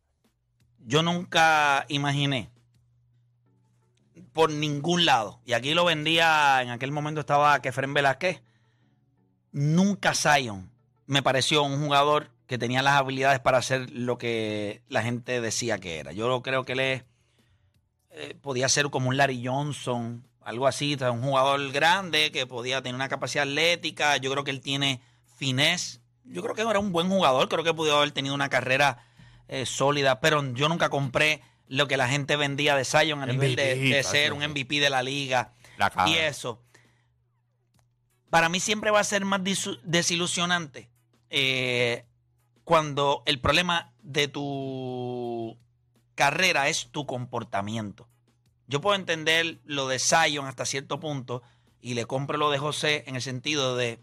Yo 0.79 1.03
nunca 1.03 1.85
imaginé 1.89 2.49
por 4.33 4.51
ningún 4.51 5.05
lado, 5.05 5.41
y 5.45 5.53
aquí 5.53 5.73
lo 5.73 5.85
vendía, 5.85 6.61
en 6.61 6.69
aquel 6.69 6.91
momento 6.91 7.21
estaba 7.21 7.59
Kefren 7.59 7.93
Velázquez, 7.93 8.41
nunca 9.51 10.13
Zion 10.13 10.71
me 11.07 11.23
pareció 11.23 11.63
un 11.63 11.83
jugador 11.83 12.29
que 12.47 12.57
tenía 12.57 12.81
las 12.81 12.95
habilidades 12.95 13.39
para 13.39 13.57
hacer 13.57 13.89
lo 13.91 14.17
que 14.17 14.81
la 14.87 15.03
gente 15.03 15.41
decía 15.41 15.79
que 15.79 15.99
era. 15.99 16.13
Yo 16.13 16.41
creo 16.41 16.63
que 16.63 16.71
él 16.71 16.79
es, 16.79 17.03
eh, 18.11 18.35
podía 18.41 18.69
ser 18.69 18.89
como 18.89 19.09
un 19.09 19.17
Larry 19.17 19.45
Johnson, 19.45 20.25
algo 20.41 20.65
así, 20.65 20.95
un 20.95 21.21
jugador 21.21 21.71
grande 21.73 22.31
que 22.31 22.47
podía 22.47 22.81
tener 22.81 22.95
una 22.95 23.09
capacidad 23.09 23.43
atlética. 23.43 24.15
Yo 24.15 24.31
creo 24.31 24.45
que 24.45 24.51
él 24.51 24.61
tiene 24.61 25.01
finés. 25.35 25.99
Yo 26.23 26.41
creo 26.41 26.55
que 26.55 26.61
era 26.61 26.79
un 26.79 26.93
buen 26.93 27.09
jugador, 27.09 27.49
creo 27.49 27.65
que 27.65 27.73
pudo 27.73 27.97
haber 27.97 28.11
tenido 28.11 28.33
una 28.33 28.49
carrera 28.49 29.05
eh, 29.49 29.65
sólida, 29.65 30.21
pero 30.21 30.53
yo 30.53 30.69
nunca 30.69 30.89
compré 30.89 31.41
lo 31.67 31.87
que 31.87 31.97
la 31.97 32.07
gente 32.07 32.37
vendía 32.37 32.77
de 32.77 32.85
Zion 32.85 33.21
a 33.21 33.25
nivel 33.25 33.57
de, 33.57 33.75
MVP, 33.75 33.95
de 33.95 34.03
ser 34.03 34.31
un 34.31 34.39
MVP 34.39 34.79
de 34.79 34.89
la 34.89 35.03
liga 35.03 35.53
La 35.77 35.91
y 36.07 36.15
eso. 36.15 36.61
Para 38.29 38.47
mí 38.47 38.61
siempre 38.61 38.91
va 38.91 39.01
a 39.01 39.05
ser 39.05 39.25
más 39.25 39.41
desilusionante 39.83 40.89
eh, 41.29 42.05
cuando 42.67 43.23
el 43.25 43.39
problema 43.39 43.93
de 44.03 44.27
tu 44.27 45.57
carrera 46.15 46.67
es 46.67 46.89
tu 46.91 47.05
comportamiento. 47.05 48.09
Yo 48.67 48.81
puedo 48.81 48.97
entender 48.97 49.61
lo 49.63 49.87
de 49.87 49.99
Zion 49.99 50.47
hasta 50.47 50.65
cierto 50.65 50.99
punto 50.99 51.41
y 51.79 51.93
le 51.93 52.03
compro 52.03 52.37
lo 52.37 52.51
de 52.51 52.57
José 52.57 53.05
en 53.07 53.15
el 53.15 53.21
sentido 53.21 53.77
de 53.77 54.01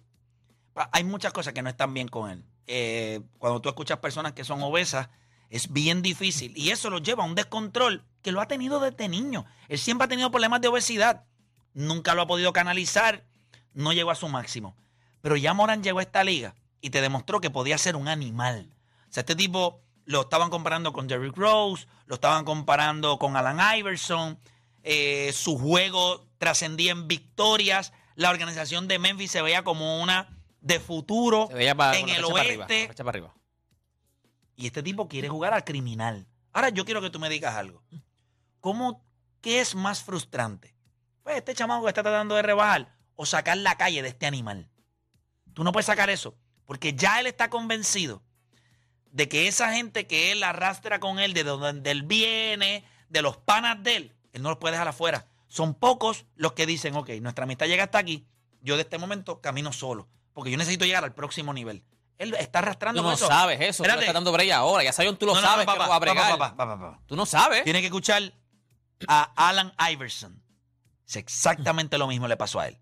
hay 0.93 1.05
muchas 1.05 1.35
cosas 1.35 1.53
que 1.53 1.61
no 1.61 1.69
están 1.69 1.93
bien 1.93 2.09
con 2.09 2.31
él. 2.31 2.43
Eh, 2.67 3.21
cuando 3.37 3.61
tú 3.61 3.69
escuchas 3.69 3.99
personas 3.99 4.33
que 4.33 4.45
son 4.45 4.63
obesas, 4.63 5.11
es 5.51 5.71
bien 5.71 6.01
difícil. 6.01 6.57
Y 6.57 6.71
eso 6.71 6.89
lo 6.89 7.01
lleva 7.01 7.25
a 7.25 7.27
un 7.27 7.35
descontrol 7.35 8.03
que 8.23 8.33
lo 8.33 8.41
ha 8.41 8.49
tenido 8.49 8.81
desde 8.81 9.11
niño. 9.11 9.45
Él 9.69 9.79
siempre 9.79 10.07
ha 10.07 10.09
tenido 10.09 10.31
problemas 10.31 10.63
de 10.63 10.69
obesidad. 10.69 11.25
Nunca 11.75 12.15
lo 12.15 12.23
ha 12.23 12.27
podido 12.27 12.55
canalizar. 12.55 13.27
No 13.75 13.93
llegó 13.93 14.11
a 14.11 14.15
su 14.15 14.27
máximo. 14.29 14.75
Pero 15.21 15.37
ya 15.37 15.53
Morán 15.53 15.83
llegó 15.83 15.99
a 15.99 16.03
esta 16.03 16.25
liga 16.25 16.55
y 16.85 16.91
te 16.91 17.01
demostró 17.01 17.41
que 17.41 17.49
podía 17.49 17.79
ser 17.79 17.97
un 17.97 18.09
animal. 18.09 18.69
O 19.09 19.13
sea, 19.13 19.23
este 19.23 19.35
tipo 19.35 19.81
lo 20.05 20.21
estaban 20.21 20.51
comparando 20.51 20.93
con 20.93 21.09
Derrick 21.09 21.35
Rose, 21.35 21.87
lo 22.05 22.17
estaban 22.17 22.45
comparando 22.45 23.19
con 23.19 23.39
Alan 23.39 23.79
Iverson. 23.79 24.39
eh, 24.83 25.33
su 25.33 25.59
juego 25.59 26.27
trascendía 26.37 26.93
en 26.93 27.09
victorias. 27.09 27.95
La 28.17 28.29
organización 28.29 28.87
de 28.87 28.99
Memphis 28.99 29.31
se 29.31 29.41
veía 29.41 29.65
como 29.65 30.03
una 30.03 30.29
de 30.61 30.79
futuro 30.79 31.47
Se 31.49 31.55
veía 31.55 31.75
para, 31.75 31.97
en 31.97 32.07
el 32.11 32.17
flecha 32.17 32.29
para 32.29 32.41
arriba, 32.43 32.67
oeste. 32.67 32.95
para 32.95 33.09
arriba. 33.09 33.35
Y 34.55 34.67
este 34.67 34.83
tipo 34.83 35.09
quiere 35.09 35.31
jugar 35.31 35.55
al 35.55 35.65
criminal. 35.65 36.27
Ahora 36.53 36.69
yo 36.69 36.85
quiero 36.85 37.01
que 37.01 37.09
tú 37.09 37.19
me 37.19 37.31
digas 37.31 37.55
algo. 37.55 37.83
¿Cómo, 38.61 39.03
qué 39.41 39.63
es 39.63 39.75
más 39.75 40.03
frustrante? 40.03 40.77
Pues 41.23 41.39
este 41.39 41.55
chamaco 41.55 41.85
que 41.85 41.89
está 41.89 42.03
tratando 42.03 42.35
de 42.35 42.43
rebajar 42.43 42.95
o 43.17 43.25
sacar 43.25 43.57
la 43.57 43.79
calle 43.79 44.03
de 44.03 44.09
este 44.09 44.27
animal. 44.27 44.69
Tú 45.55 45.65
no 45.65 45.73
puedes 45.73 45.87
sacar 45.87 46.11
eso, 46.11 46.37
porque 46.67 46.95
ya 46.95 47.21
él 47.21 47.27
está 47.27 47.51
convencido 47.51 48.23
de 49.13 49.29
que 49.29 49.47
esa 49.49 49.73
gente 49.73 50.07
que 50.07 50.33
él 50.33 50.43
arrastra 50.43 50.99
con 51.01 51.19
él, 51.19 51.35
de 51.35 51.45
donde 51.45 51.91
él 51.91 52.03
viene, 52.03 52.85
de 53.09 53.23
los 53.23 53.37
panas 53.37 53.83
de 53.83 53.97
él, 53.97 54.13
él 54.33 54.43
no 54.43 54.49
los 54.51 54.59
puede 54.59 54.73
dejar 54.73 54.89
afuera. 54.89 55.27
Son 55.47 55.75
pocos 55.75 56.25
los 56.35 56.53
que 56.55 56.67
dicen, 56.67 56.97
ok, 56.97 57.11
nuestra 57.21 57.45
amistad 57.45 57.67
llega 57.67 57.85
hasta 57.85 57.99
aquí, 57.99 58.27
yo 58.61 58.77
de 58.77 58.83
este 58.83 58.99
momento 58.99 59.41
camino 59.41 59.73
solo, 59.73 60.09
porque 60.33 60.51
yo 60.51 60.57
necesito 60.57 60.85
llegar 60.85 61.05
al 61.05 61.15
próximo 61.15 61.53
nivel. 61.55 61.85
Él 62.19 62.35
está 62.39 62.61
arrastrando 62.61 63.03
Tú 63.03 63.09
no 63.09 63.15
eso. 63.15 63.27
sabes 63.27 63.61
eso. 63.61 63.79
Tú 63.83 63.83
le 63.85 63.89
Espérate. 63.91 64.01
estás 64.05 64.15
dando 64.15 64.31
break 64.33 64.51
ahora. 64.53 64.85
Ya 64.85 64.93
Zion 64.93 65.17
tú 65.17 65.27
lo 65.27 65.35
No, 65.35 65.41
no, 65.41 65.47
sabes 65.49 65.67
no, 65.67 65.73
que 65.73 65.79
papá, 65.79 65.85
no 65.85 65.91
va 65.91 65.97
a 65.97 65.99
bregar. 65.99 66.31
papá, 66.31 66.39
papá, 66.39 66.57
papá, 66.57 66.81
papá. 66.81 67.01
Tú 67.07 67.17
no 67.17 67.27
sabes. 67.27 67.65
Tiene 67.65 67.81
que 67.81 67.87
escuchar 67.87 68.33
a 69.09 69.33
Alan 69.49 69.73
Iverson. 69.91 70.41
Es 71.07 71.17
exactamente 71.17 71.99
lo 71.99 72.07
mismo 72.07 72.29
le 72.29 72.37
pasó 72.37 72.61
a 72.61 72.69
él. 72.69 72.79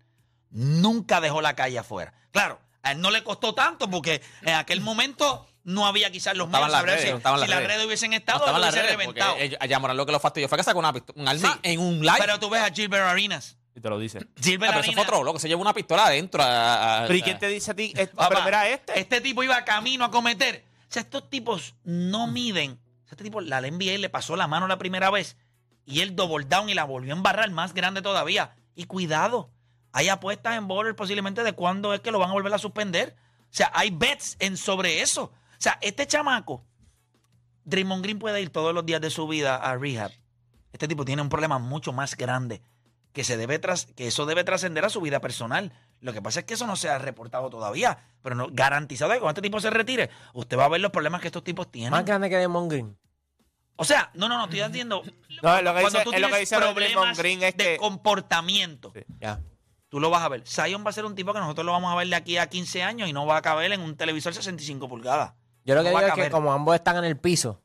Nunca 0.51 1.19
dejó 1.19 1.41
la 1.41 1.55
calle 1.55 1.79
afuera. 1.79 2.13
Claro, 2.31 2.59
a 2.83 2.91
él 2.91 3.01
no 3.01 3.09
le 3.11 3.23
costó 3.23 3.53
tanto 3.55 3.89
porque 3.89 4.21
en 4.43 4.53
aquel 4.55 4.81
momento 4.81 5.47
no 5.63 5.87
había 5.87 6.11
quizás 6.11 6.35
los 6.35 6.47
estaban 6.47 6.67
medios. 6.69 6.83
las 6.85 6.91
redes, 6.91 7.05
si 7.05 7.11
no 7.11 7.17
estaban 7.17 7.39
si 7.39 7.41
las 7.41 7.49
las 7.49 7.57
redes. 7.59 7.71
redes 7.75 7.85
hubiesen 7.87 8.11
No 8.11 8.17
estado, 8.17 8.39
estaban 8.39 8.61
lo 8.61 8.65
las 8.67 8.73
hubiesen 8.75 8.95
redes, 8.97 9.05
porque 9.07 9.19
reventado. 9.21 9.43
ellos- 9.45 9.57
a 9.61 9.65
Yamoran 9.65 9.97
lo 9.97 10.05
que 10.05 10.11
lo 10.11 10.19
fastidió 10.19 10.49
fue 10.49 10.57
que 10.57 10.63
sacó 10.63 10.79
una 10.79 10.93
un 11.15 11.27
arma 11.27 11.53
Sí. 11.53 11.59
en 11.63 11.79
un 11.79 11.99
live. 12.01 12.17
Pero 12.19 12.39
tú 12.39 12.49
ves 12.49 12.61
a 12.61 12.69
Gilbert 12.71 13.03
Arenas. 13.05 13.57
Y 13.75 13.79
te 13.81 13.89
lo 13.89 13.97
dice. 13.97 14.19
Gilbert 14.39 14.69
Ah, 14.71 14.75
pero 14.75 14.83
eso 14.83 14.93
fue 14.93 15.01
otro 15.01 15.23
loco. 15.23 15.39
Se 15.39 15.47
llevó 15.47 15.61
una 15.61 15.73
pistola 15.73 16.05
adentro. 16.07 16.43
a- 16.43 16.99
a- 16.99 17.07
Pero 17.07 17.15
¿y 17.15 17.21
quién 17.23 17.39
te 17.39 17.47
dice 17.47 17.71
a 17.71 17.73
ti? 17.73 17.93
Papá, 18.13 18.29
pero 18.29 18.43
mira 18.43 18.67
este. 18.69 18.99
Este 18.99 19.19
tipo 19.21 19.41
iba 19.43 19.63
camino 19.65 20.05
a 20.05 20.11
cometer. 20.11 20.63
O 20.89 20.93
sea, 20.93 21.01
estos 21.01 21.27
tipos 21.29 21.73
no 21.83 22.27
miden. 22.27 22.73
O 22.73 22.75
sea, 23.07 23.11
este 23.13 23.23
tipo, 23.23 23.41
la 23.41 23.61
NBA 23.61 23.97
le 23.97 24.09
pasó 24.09 24.35
la 24.35 24.45
mano 24.47 24.67
la 24.67 24.77
primera 24.77 25.09
vez 25.09 25.37
y 25.85 26.01
él 26.01 26.15
double 26.15 26.45
down 26.45 26.69
y 26.69 26.75
la 26.75 26.83
volvió 26.83 27.13
a 27.13 27.17
embarrar 27.17 27.49
más 27.49 27.73
grande 27.73 28.03
todavía. 28.03 28.53
Y 28.75 28.83
cuidado, 28.85 29.49
hay 29.93 30.09
apuestas 30.09 30.57
en 30.57 30.67
Border 30.67 30.95
posiblemente 30.95 31.43
de 31.43 31.53
cuándo 31.53 31.93
es 31.93 32.01
que 32.01 32.11
lo 32.11 32.19
van 32.19 32.29
a 32.31 32.33
volver 32.33 32.53
a 32.53 32.57
suspender. 32.57 33.15
O 33.43 33.55
sea, 33.55 33.71
hay 33.73 33.91
bets 33.91 34.35
en 34.39 34.57
sobre 34.57 35.01
eso. 35.01 35.23
O 35.25 35.31
sea, 35.63 35.77
este 35.81 36.05
chamaco, 36.07 36.65
Draymond 37.65 38.03
Green 38.03 38.19
puede 38.19 38.41
ir 38.41 38.49
todos 38.49 38.73
los 38.73 38.85
días 38.85 38.99
de 38.99 39.09
su 39.09 39.27
vida 39.27 39.55
a 39.55 39.77
rehab. 39.77 40.11
Este 40.73 40.87
tipo 40.87 41.05
tiene 41.05 41.21
un 41.21 41.29
problema 41.29 41.59
mucho 41.59 41.93
más 41.93 42.17
grande 42.17 42.61
que 43.13 43.23
se 43.23 43.37
debe 43.37 43.59
tras, 43.59 43.85
que 43.85 44.07
eso 44.07 44.25
debe 44.25 44.43
trascender 44.43 44.83
a 44.85 44.89
su 44.89 44.99
vida 44.99 45.21
personal. 45.21 45.71
Lo 46.01 46.11
que 46.13 46.21
pasa 46.21 46.39
es 46.41 46.45
que 46.45 46.55
eso 46.55 46.65
no 46.65 46.75
se 46.75 46.89
ha 46.89 46.97
reportado 46.97 47.49
todavía, 47.51 47.99
pero 48.23 48.35
no, 48.35 48.47
garantizado 48.51 49.11
que 49.13 49.19
cuando 49.19 49.39
este 49.39 49.41
tipo 49.47 49.59
se 49.61 49.69
retire, 49.69 50.09
usted 50.33 50.57
va 50.57 50.65
a 50.65 50.69
ver 50.69 50.81
los 50.81 50.91
problemas 50.91 51.21
que 51.21 51.27
estos 51.27 51.43
tipos 51.43 51.71
tienen. 51.71 51.91
Más 51.91 52.03
grande 52.05 52.29
que 52.29 52.37
Demon 52.37 52.67
Green. 52.67 52.97
O 53.75 53.85
sea, 53.85 54.09
no, 54.15 54.27
no, 54.27 54.37
no, 54.37 54.45
estoy 54.45 54.61
diciendo. 54.67 55.03
No, 55.43 55.61
lo 55.61 55.73
que 55.75 55.81
cuando 55.81 55.99
dice- 55.99 56.03
tú 56.03 56.11
es 56.11 56.21
lo 56.21 56.27
que 56.27 56.33
tienes 56.33 56.39
dice 56.39 56.55
Draymond 56.55 56.75
problemas 56.75 57.17
Green 57.19 57.43
es 57.43 57.55
de 57.57 57.63
que- 57.63 57.77
comportamiento, 57.77 58.91
Sí. 58.95 59.01
Ya. 59.19 59.39
Tú 59.93 59.99
lo 59.99 60.09
vas 60.09 60.23
a 60.23 60.27
ver. 60.29 60.41
Zion 60.47 60.83
va 60.83 60.89
a 60.89 60.91
ser 60.93 61.05
un 61.05 61.13
tipo 61.13 61.33
que 61.33 61.39
nosotros 61.39 61.63
lo 61.63 61.71
vamos 61.71 61.93
a 61.93 61.95
ver 61.95 62.07
de 62.07 62.15
aquí 62.15 62.37
a 62.37 62.47
15 62.49 62.81
años 62.81 63.07
y 63.07 63.13
no 63.13 63.27
va 63.27 63.37
a 63.37 63.41
caber 63.43 63.71
en 63.73 63.79
un 63.79 63.95
televisor 63.95 64.33
65 64.33 64.89
pulgadas. 64.89 65.33
Yo 65.65 65.75
lo 65.75 65.83
que 65.83 65.91
No 65.91 65.99
digo 65.99 66.07
es 66.09 66.13
que 66.15 66.31
como 66.31 66.51
ambos 66.51 66.73
están 66.73 66.97
en 66.97 67.03
el 67.03 67.15
piso, 67.15 67.61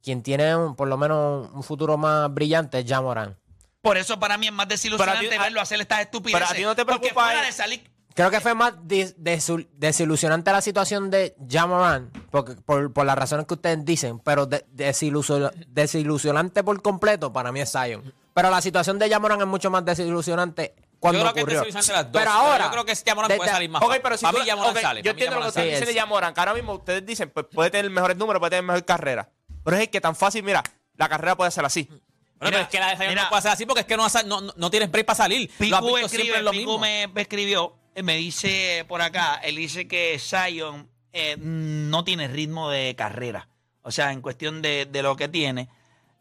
quien 0.00 0.22
tiene 0.22 0.54
un- 0.54 0.76
por 0.76 0.86
lo 0.86 0.96
menos 0.96 1.50
un 1.52 1.64
futuro 1.64 1.96
más 1.96 2.32
brillante 2.32 2.78
es 2.78 2.86
Jamoran. 2.88 3.36
Por 3.82 3.96
eso 3.96 4.16
para 4.20 4.38
mí 4.38 4.46
es 4.46 4.52
más 4.52 4.68
desilusionante 4.68 5.28
ti- 5.28 5.38
verlo 5.38 5.60
hacer 5.60 5.80
estas 5.80 6.02
estupideces. 6.02 6.40
pero 6.40 6.52
a 6.52 6.56
ti 6.56 6.62
no 6.62 6.76
te 6.76 6.84
preocupa 6.86 7.34
el- 7.34 7.46
de 7.46 7.50
salir 7.52 7.90
Creo 8.14 8.30
que 8.30 8.40
fue 8.40 8.54
más 8.54 8.72
desilusionante 8.84 10.52
la 10.52 10.60
situación 10.60 11.10
de 11.10 11.34
Jamoran, 11.50 12.10
porque 12.30 12.54
por, 12.54 12.92
por 12.92 13.04
las 13.04 13.18
razones 13.18 13.46
que 13.46 13.54
ustedes 13.54 13.84
dicen, 13.84 14.20
pero 14.20 14.46
de- 14.46 14.64
desiluso- 14.72 15.50
desilusionante 15.68 16.62
por 16.64 16.80
completo 16.80 17.32
para 17.32 17.52
mí 17.52 17.60
es 17.60 17.72
Zion. 17.72 18.14
Pero 18.32 18.50
la 18.50 18.60
situación 18.60 18.98
de 18.98 19.08
Yamoran 19.08 19.40
es 19.40 19.46
mucho 19.46 19.70
más 19.70 19.84
desilusionante 19.84 20.74
cuando 21.12 21.18
yo 21.18 21.32
creo 21.32 21.34
que 21.34 21.40
ocurrió. 21.58 21.78
es 21.80 21.88
las 21.88 22.12
dos. 22.12 22.20
Pero 22.20 22.30
ahora, 22.30 22.64
yo 22.66 22.70
creo 22.70 22.84
que 22.84 22.94
Yamoran 22.94 23.36
puede 23.36 23.50
salir 23.50 23.70
más. 23.70 23.82
Ok, 23.82 23.96
pero 24.02 24.16
si 24.16 24.22
Para 24.24 24.34
tú- 24.34 24.40
mí 24.40 24.46
Yamoran 24.46 24.70
ok, 24.76 24.80
sale. 24.82 25.02
Yo 25.02 25.10
entiendo 25.12 25.36
lo 25.36 25.40
que 25.40 25.46
Yamoran 25.46 25.48
usted 25.48 25.60
sale. 25.60 25.70
Sí, 25.70 25.74
dice 25.80 25.86
de 25.86 25.94
Yamoran, 25.94 26.34
que 26.34 26.40
ahora 26.40 26.54
mismo 26.54 26.72
ustedes 26.74 27.06
dicen, 27.06 27.30
pues 27.30 27.46
puede 27.52 27.70
tener 27.70 27.90
mejores 27.90 28.16
números, 28.16 28.40
puede 28.40 28.50
tener 28.50 28.64
mejor 28.64 28.84
carrera. 28.84 29.30
Pero 29.64 29.76
es 29.76 29.88
que 29.88 30.00
tan 30.00 30.14
fácil, 30.14 30.42
mira, 30.42 30.62
la 30.96 31.08
carrera 31.08 31.36
puede 31.36 31.50
ser 31.50 31.64
así. 31.64 31.84
Bueno, 31.84 32.00
Mira, 32.40 32.50
pero 32.50 32.62
es 32.64 32.68
que 32.68 32.80
la 32.80 32.94
de 32.94 33.08
mira. 33.08 33.22
no 33.24 33.28
puede 33.30 33.42
ser 33.42 33.50
así 33.52 33.64
porque 33.66 33.80
es 33.80 33.86
que 33.86 33.96
no, 33.96 34.06
no, 34.26 34.52
no, 34.56 34.70
tienes 34.70 34.90
break 34.90 35.06
para 35.06 35.16
salir. 35.16 35.50
siempre 35.58 36.02
escribe, 36.02 36.36
es 36.36 36.42
lo 36.42 36.52
mismo. 36.52 36.78
me, 36.78 37.06
me 37.08 37.22
escribió, 37.22 37.74
eh, 37.94 38.02
me 38.02 38.16
dice 38.16 38.84
por 38.86 39.00
acá, 39.00 39.36
él 39.42 39.56
dice 39.56 39.88
que 39.88 40.18
Zion 40.18 40.88
eh, 41.14 41.36
no 41.38 42.04
tiene 42.04 42.28
ritmo 42.28 42.68
de 42.70 42.94
carrera. 42.94 43.48
O 43.80 43.90
sea, 43.90 44.12
en 44.12 44.20
cuestión 44.20 44.60
de, 44.60 44.84
de 44.84 45.02
lo 45.02 45.16
que 45.16 45.28
tiene, 45.28 45.68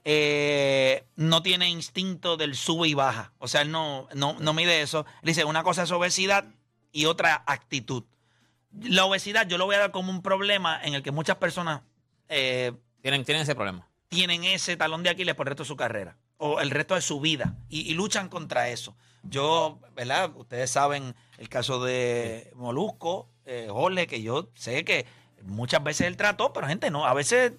eh, 0.05 1.03
no 1.15 1.41
tiene 1.41 1.67
instinto 1.67 2.37
del 2.37 2.55
sube 2.55 2.87
y 2.87 2.93
baja. 2.93 3.33
O 3.39 3.47
sea, 3.47 3.61
él 3.61 3.71
no, 3.71 4.07
no, 4.13 4.37
no 4.39 4.53
mide 4.53 4.81
eso. 4.81 5.05
Él 5.21 5.27
dice, 5.27 5.43
una 5.43 5.63
cosa 5.63 5.83
es 5.83 5.91
obesidad 5.91 6.45
y 6.91 7.05
otra 7.05 7.43
actitud. 7.47 8.03
La 8.81 9.05
obesidad 9.05 9.47
yo 9.47 9.57
lo 9.57 9.65
voy 9.65 9.75
a 9.75 9.79
dar 9.79 9.91
como 9.91 10.11
un 10.11 10.21
problema 10.21 10.79
en 10.83 10.93
el 10.93 11.01
que 11.03 11.11
muchas 11.11 11.37
personas 11.37 11.81
eh, 12.29 12.71
Tienen, 13.01 13.25
tienen 13.25 13.43
ese 13.43 13.55
problema. 13.55 13.87
tienen 14.09 14.43
ese 14.43 14.77
talón 14.77 15.01
de 15.03 15.09
Aquiles 15.09 15.33
por 15.35 15.47
el 15.47 15.51
resto 15.51 15.63
de 15.63 15.67
su 15.67 15.75
carrera 15.75 16.17
o 16.37 16.59
el 16.59 16.69
resto 16.69 16.95
de 16.95 17.01
su 17.01 17.19
vida 17.19 17.55
y, 17.69 17.81
y 17.89 17.93
luchan 17.95 18.29
contra 18.29 18.69
eso. 18.69 18.95
Yo, 19.23 19.79
¿verdad? 19.95 20.31
Ustedes 20.35 20.69
saben 20.69 21.15
el 21.37 21.49
caso 21.49 21.83
de 21.83 22.51
Molusco, 22.55 23.27
eh, 23.45 23.67
Jorge, 23.71 24.05
que 24.05 24.21
yo 24.21 24.49
sé 24.53 24.83
que 24.85 25.07
muchas 25.43 25.83
veces 25.83 26.07
él 26.07 26.17
trató, 26.17 26.53
pero 26.53 26.67
gente 26.67 26.91
no. 26.91 27.05
A 27.05 27.13
veces 27.13 27.53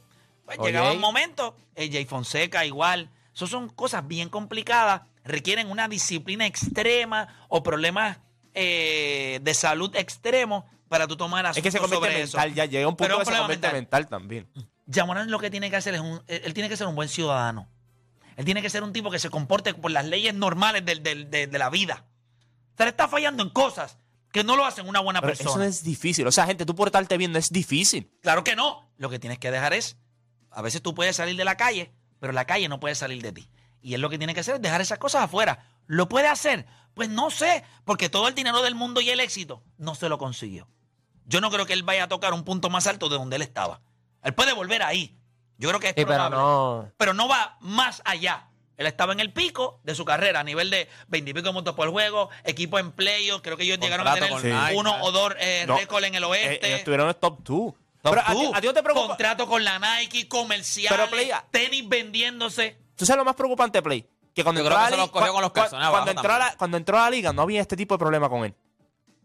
pues, 0.46 0.58
Oye. 0.58 0.68
llegaban 0.72 0.98
momentos, 0.98 1.52
eh, 1.74 1.90
Jay 1.92 2.04
Fonseca 2.06 2.64
igual. 2.64 3.10
Eso 3.34 3.46
son 3.46 3.68
cosas 3.68 4.06
bien 4.08 4.30
complicadas, 4.30 5.02
requieren 5.24 5.70
una 5.70 5.88
disciplina 5.88 6.46
extrema 6.46 7.28
o 7.48 7.62
problemas 7.62 8.18
eh, 8.54 9.38
de 9.42 9.52
salud 9.54 9.94
extremos 9.94 10.64
para 10.88 11.06
tú 11.06 11.16
tomar 11.16 11.44
Es 11.46 11.60
que 11.62 11.70
se 11.70 11.76
asuntos 11.78 11.98
convierte 11.98 12.06
sobre 12.06 12.16
en 12.22 12.24
eso. 12.28 12.36
mental, 12.38 12.54
ya 12.54 12.64
llega 12.64 12.88
un 12.88 12.96
Pero 12.96 13.16
punto 13.16 13.24
que 13.24 13.30
un 13.30 13.34
se 13.34 13.40
convierte 13.40 13.66
mental. 13.66 13.72
mental 14.02 14.08
también. 14.08 14.48
Yamoran 14.86 15.30
lo 15.30 15.38
que 15.38 15.50
tiene 15.50 15.68
que 15.68 15.76
hacer 15.76 15.94
es 15.94 16.00
un, 16.00 16.22
él 16.28 16.54
tiene 16.54 16.68
que 16.68 16.76
ser 16.76 16.86
un 16.86 16.94
buen 16.94 17.08
ciudadano. 17.08 17.68
Él 18.36 18.44
tiene 18.44 18.62
que 18.62 18.70
ser 18.70 18.82
un 18.82 18.92
tipo 18.92 19.10
que 19.10 19.18
se 19.18 19.28
comporte 19.30 19.74
por 19.74 19.90
las 19.90 20.06
leyes 20.06 20.32
normales 20.34 20.84
del- 20.84 21.02
del- 21.02 21.30
de, 21.30 21.46
de 21.46 21.58
la 21.58 21.68
vida. 21.70 22.04
Se 22.78 22.84
le 22.84 22.90
está 22.90 23.08
fallando 23.08 23.42
en 23.42 23.50
cosas 23.50 23.98
que 24.32 24.44
no 24.44 24.54
lo 24.56 24.64
hacen 24.64 24.86
una 24.88 25.00
buena 25.00 25.20
Pero 25.20 25.30
persona. 25.32 25.50
eso 25.50 25.58
no 25.58 25.64
es 25.64 25.82
difícil. 25.82 26.26
O 26.26 26.32
sea, 26.32 26.46
gente, 26.46 26.64
tú 26.66 26.74
por 26.74 26.88
estarte 26.88 27.16
viendo 27.16 27.38
es 27.38 27.50
difícil. 27.50 28.10
Claro 28.22 28.44
que 28.44 28.54
no. 28.54 28.88
Lo 28.98 29.08
que 29.10 29.18
tienes 29.18 29.38
que 29.38 29.50
dejar 29.50 29.72
es, 29.74 29.96
a 30.56 30.62
veces 30.62 30.80
tú 30.82 30.94
puedes 30.94 31.14
salir 31.16 31.36
de 31.36 31.44
la 31.44 31.56
calle, 31.56 31.92
pero 32.18 32.32
la 32.32 32.46
calle 32.46 32.68
no 32.68 32.80
puede 32.80 32.94
salir 32.94 33.22
de 33.22 33.30
ti. 33.32 33.50
Y 33.82 33.94
él 33.94 34.00
lo 34.00 34.08
que 34.10 34.18
tiene 34.18 34.32
que 34.34 34.40
hacer 34.40 34.56
es 34.56 34.62
dejar 34.62 34.80
esas 34.80 34.98
cosas 34.98 35.22
afuera. 35.24 35.66
¿Lo 35.86 36.08
puede 36.08 36.28
hacer? 36.28 36.66
Pues 36.94 37.08
no 37.10 37.30
sé, 37.30 37.62
porque 37.84 38.08
todo 38.08 38.26
el 38.26 38.34
dinero 38.34 38.62
del 38.62 38.74
mundo 38.74 39.00
y 39.02 39.10
el 39.10 39.20
éxito 39.20 39.62
no 39.76 39.94
se 39.94 40.08
lo 40.08 40.16
consiguió. 40.18 40.66
Yo 41.26 41.40
no 41.42 41.50
creo 41.50 41.66
que 41.66 41.74
él 41.74 41.82
vaya 41.82 42.04
a 42.04 42.08
tocar 42.08 42.32
un 42.32 42.42
punto 42.42 42.70
más 42.70 42.86
alto 42.86 43.08
de 43.08 43.16
donde 43.16 43.36
él 43.36 43.42
estaba. 43.42 43.82
Él 44.22 44.32
puede 44.34 44.54
volver 44.54 44.82
ahí. 44.82 45.14
Yo 45.58 45.68
creo 45.68 45.78
que 45.80 45.88
es 45.88 45.94
Sí, 45.96 46.04
pero 46.04 46.08
probable 46.28 46.36
no. 46.36 46.92
pero 46.96 47.12
no 47.14 47.28
va 47.28 47.58
más 47.60 48.00
allá. 48.04 48.48
Él 48.78 48.86
estaba 48.86 49.12
en 49.12 49.20
el 49.20 49.32
pico 49.32 49.80
de 49.84 49.94
su 49.94 50.04
carrera 50.04 50.40
a 50.40 50.44
nivel 50.44 50.68
de 50.70 50.88
20 51.08 51.30
y 51.30 51.34
pico 51.34 51.52
puntos 51.52 51.74
por 51.74 51.90
juego, 51.90 52.28
equipo 52.44 52.78
en 52.78 52.92
playoff. 52.92 53.40
Creo 53.42 53.56
que 53.56 53.62
ellos 53.64 53.78
llegaron 53.78 54.06
a 54.06 54.14
tener 54.14 54.32
uno 54.74 55.02
o 55.02 55.12
dos 55.12 55.34
eh, 55.38 55.64
No. 55.66 55.76
récords 55.78 56.06
en 56.06 56.14
el 56.14 56.22
Eh, 56.24 56.26
oeste. 56.26 56.66
ellos 56.66 56.78
estuvieron 56.80 57.06
en 57.06 57.10
el 57.10 57.16
top 57.16 57.38
2. 57.42 57.74
Top 58.06 58.14
Pero 58.14 58.26
a 58.26 58.34
ti, 58.34 58.46
two. 58.46 58.54
a 58.54 58.60
ti 58.60 58.66
no 58.68 58.74
te 58.74 58.82
preocupa. 58.82 59.06
Contrato 59.08 59.46
con 59.46 59.64
la 59.64 59.78
Nike, 59.78 60.28
comerciales, 60.28 61.08
Playa- 61.08 61.44
tenis 61.50 61.88
vendiéndose. 61.88 62.78
¿Tú 62.94 63.04
sabes 63.04 63.18
lo 63.18 63.24
más 63.24 63.34
preocupante, 63.34 63.82
Play? 63.82 64.08
Que 64.34 64.42
cuando 64.44 64.60
entró, 64.60 64.76
que 64.76 64.90
la 64.90 64.96
los 64.96 65.10
cuando, 65.10 66.10
entró 66.10 66.32
a 66.34 66.38
la, 66.38 66.56
cuando 66.56 66.76
entró 66.76 66.98
a 66.98 67.02
la 67.02 67.10
liga 67.10 67.32
no 67.32 67.42
había 67.42 67.60
este 67.60 67.76
tipo 67.76 67.94
de 67.94 67.98
problema 67.98 68.28
con 68.28 68.44
él. 68.44 68.54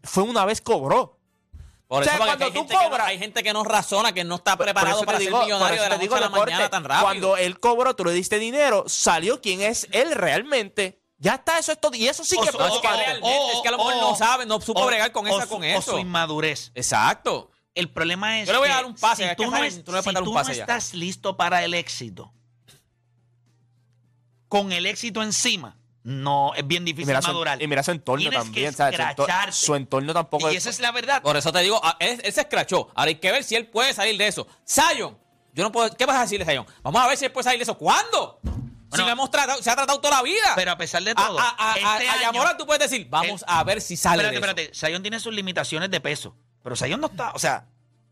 Fue 0.02 0.22
una 0.24 0.44
vez 0.44 0.60
cobró. 0.60 1.18
Por 1.86 2.00
O 2.00 2.04
sea, 2.04 2.14
eso, 2.14 2.24
cuando 2.24 2.44
hay, 2.46 2.50
tú 2.52 2.58
gente 2.60 2.74
que 2.74 2.82
no, 2.82 2.88
cobras- 2.90 3.06
hay 3.06 3.18
gente 3.18 3.42
que 3.42 3.52
no 3.52 3.64
razona, 3.64 4.12
que 4.12 4.24
no 4.24 4.36
está 4.36 4.56
preparado 4.56 5.02
para 5.04 5.18
digo- 5.18 5.36
ser 5.38 5.44
millonario 5.46 5.74
eso 5.74 5.82
de 5.84 5.88
la 5.90 5.96
te 5.96 6.00
digo, 6.02 6.14
noche 6.14 6.24
a 6.24 6.28
la 6.28 6.32
deporte, 6.34 6.52
mañana 6.52 6.70
tan 6.70 6.84
rápido. 6.84 7.02
Cuando 7.04 7.36
él 7.36 7.60
cobró, 7.60 7.94
tú 7.94 8.04
le 8.06 8.12
diste 8.12 8.38
dinero, 8.38 8.84
salió 8.88 9.40
quién 9.42 9.60
es 9.60 9.86
él 9.92 10.10
realmente. 10.12 10.98
Ya 11.18 11.34
está, 11.34 11.58
eso 11.58 11.70
es 11.70 11.80
todo. 11.80 11.94
Y 11.94 12.08
eso 12.08 12.24
sí 12.24 12.34
O 12.36 12.42
que 12.42 12.50
No, 12.50 12.66
es 12.66 12.80
que 12.80 12.88
realmente, 12.88 13.52
es 13.52 13.60
que 13.60 13.68
a 13.68 13.70
lo 13.70 13.76
mejor 13.78 13.94
no 13.96 14.16
sabe, 14.16 14.44
no 14.46 14.60
supo 14.60 14.80
o- 14.80 14.86
bregar 14.86 15.12
con 15.12 15.24
o 15.30 15.36
esa, 15.38 15.46
con 15.46 15.60
o 15.62 15.64
eso. 15.64 15.92
su 15.92 15.98
inmadurez. 15.98 16.72
Exacto. 16.74 17.50
El 17.74 17.90
problema 17.90 18.40
es 18.40 18.46
Yo 18.46 18.52
le 18.52 18.58
voy 18.58 18.68
a 18.68 18.70
que 18.72 18.76
dar 18.76 18.84
un 18.84 18.94
pase, 18.94 19.28
si 19.28 19.36
tú 19.36 19.44
no, 19.44 19.50
Jaime, 19.52 19.66
es- 19.68 19.84
tú 19.84 19.92
le 19.92 20.02
puedes 20.02 20.04
si 20.04 20.12
dar 20.12 20.22
un 20.22 20.28
tú 20.28 20.34
pase 20.34 20.50
no 20.50 20.56
ya. 20.56 20.62
estás 20.64 20.92
listo 20.94 21.36
para 21.36 21.64
el 21.64 21.72
éxito, 21.74 22.32
con 24.48 24.72
el 24.72 24.84
éxito 24.86 25.22
encima, 25.22 25.76
no 26.04 26.52
es 26.54 26.66
bien 26.66 26.82
Y 26.82 26.86
difícil 26.92 27.06
mira, 27.06 27.22
su, 27.22 27.28
madurar. 27.28 27.62
y 27.62 27.66
mira 27.66 27.82
su 27.82 27.90
entorno 27.92 28.20
Tienes 28.28 28.38
también. 28.38 28.72
Su, 28.74 28.82
entor- 28.82 28.90
escracharte. 28.92 29.52
su 29.52 29.74
entorno 29.74 30.12
tampoco 30.12 30.50
y 30.50 30.56
esa 30.56 30.68
es 30.70 30.80
la 30.80 30.90
verdad. 30.92 31.22
Por 31.22 31.36
eso 31.36 31.52
te 31.52 31.60
digo, 31.60 31.80
ah, 31.82 31.96
él, 32.00 32.20
él 32.22 32.32
se 32.32 32.42
escrachó. 32.42 32.90
Ahora 32.94 33.08
hay 33.08 33.14
que 33.14 33.30
ver 33.32 33.44
si 33.44 33.54
él 33.54 33.68
puede 33.68 33.94
salir 33.94 34.18
de 34.18 34.26
eso. 34.26 34.46
Zion, 34.68 35.16
yo 35.54 35.62
no 35.64 35.72
puedo. 35.72 35.94
¿Qué 35.96 36.04
vas 36.04 36.16
a 36.16 36.22
decirle, 36.22 36.44
Zion? 36.44 36.66
Vamos 36.82 37.00
a 37.02 37.08
ver 37.08 37.16
si 37.16 37.24
él 37.24 37.32
puede 37.32 37.44
salir 37.44 37.58
de 37.58 37.62
eso. 37.62 37.78
¿Cuándo? 37.78 38.40
si 38.42 38.50
Bueno, 38.98 39.06
lo 39.06 39.12
hemos 39.12 39.30
tratado, 39.30 39.62
se 39.62 39.70
ha 39.70 39.74
tratado 39.76 39.98
toda 40.02 40.16
la 40.18 40.22
vida. 40.22 40.52
Pero 40.54 40.72
a 40.72 40.76
pesar 40.76 41.02
de 41.02 41.14
todo, 41.14 41.38
a, 41.38 41.56
a, 41.58 41.76
este 41.76 41.86
a- 41.86 41.92
a 41.92 42.12
año- 42.12 42.20
Yamoran 42.24 42.58
tú 42.58 42.66
puedes 42.66 42.90
decir, 42.90 43.06
vamos 43.08 43.40
él- 43.40 43.46
a 43.48 43.64
ver 43.64 43.80
si 43.80 43.96
sale 43.96 44.16
Espérate, 44.22 44.34
de 44.34 44.38
eso. 44.46 44.50
espérate. 44.74 44.74
Zion 44.92 45.00
tiene 45.02 45.18
sus 45.18 45.32
limitaciones 45.32 45.90
de 45.90 45.98
peso. 46.00 46.36
Pero 46.62 46.76
Zion 46.76 47.00
no 47.00 47.06
está. 47.08 47.30
O 47.32 47.38
sea, 47.38 47.66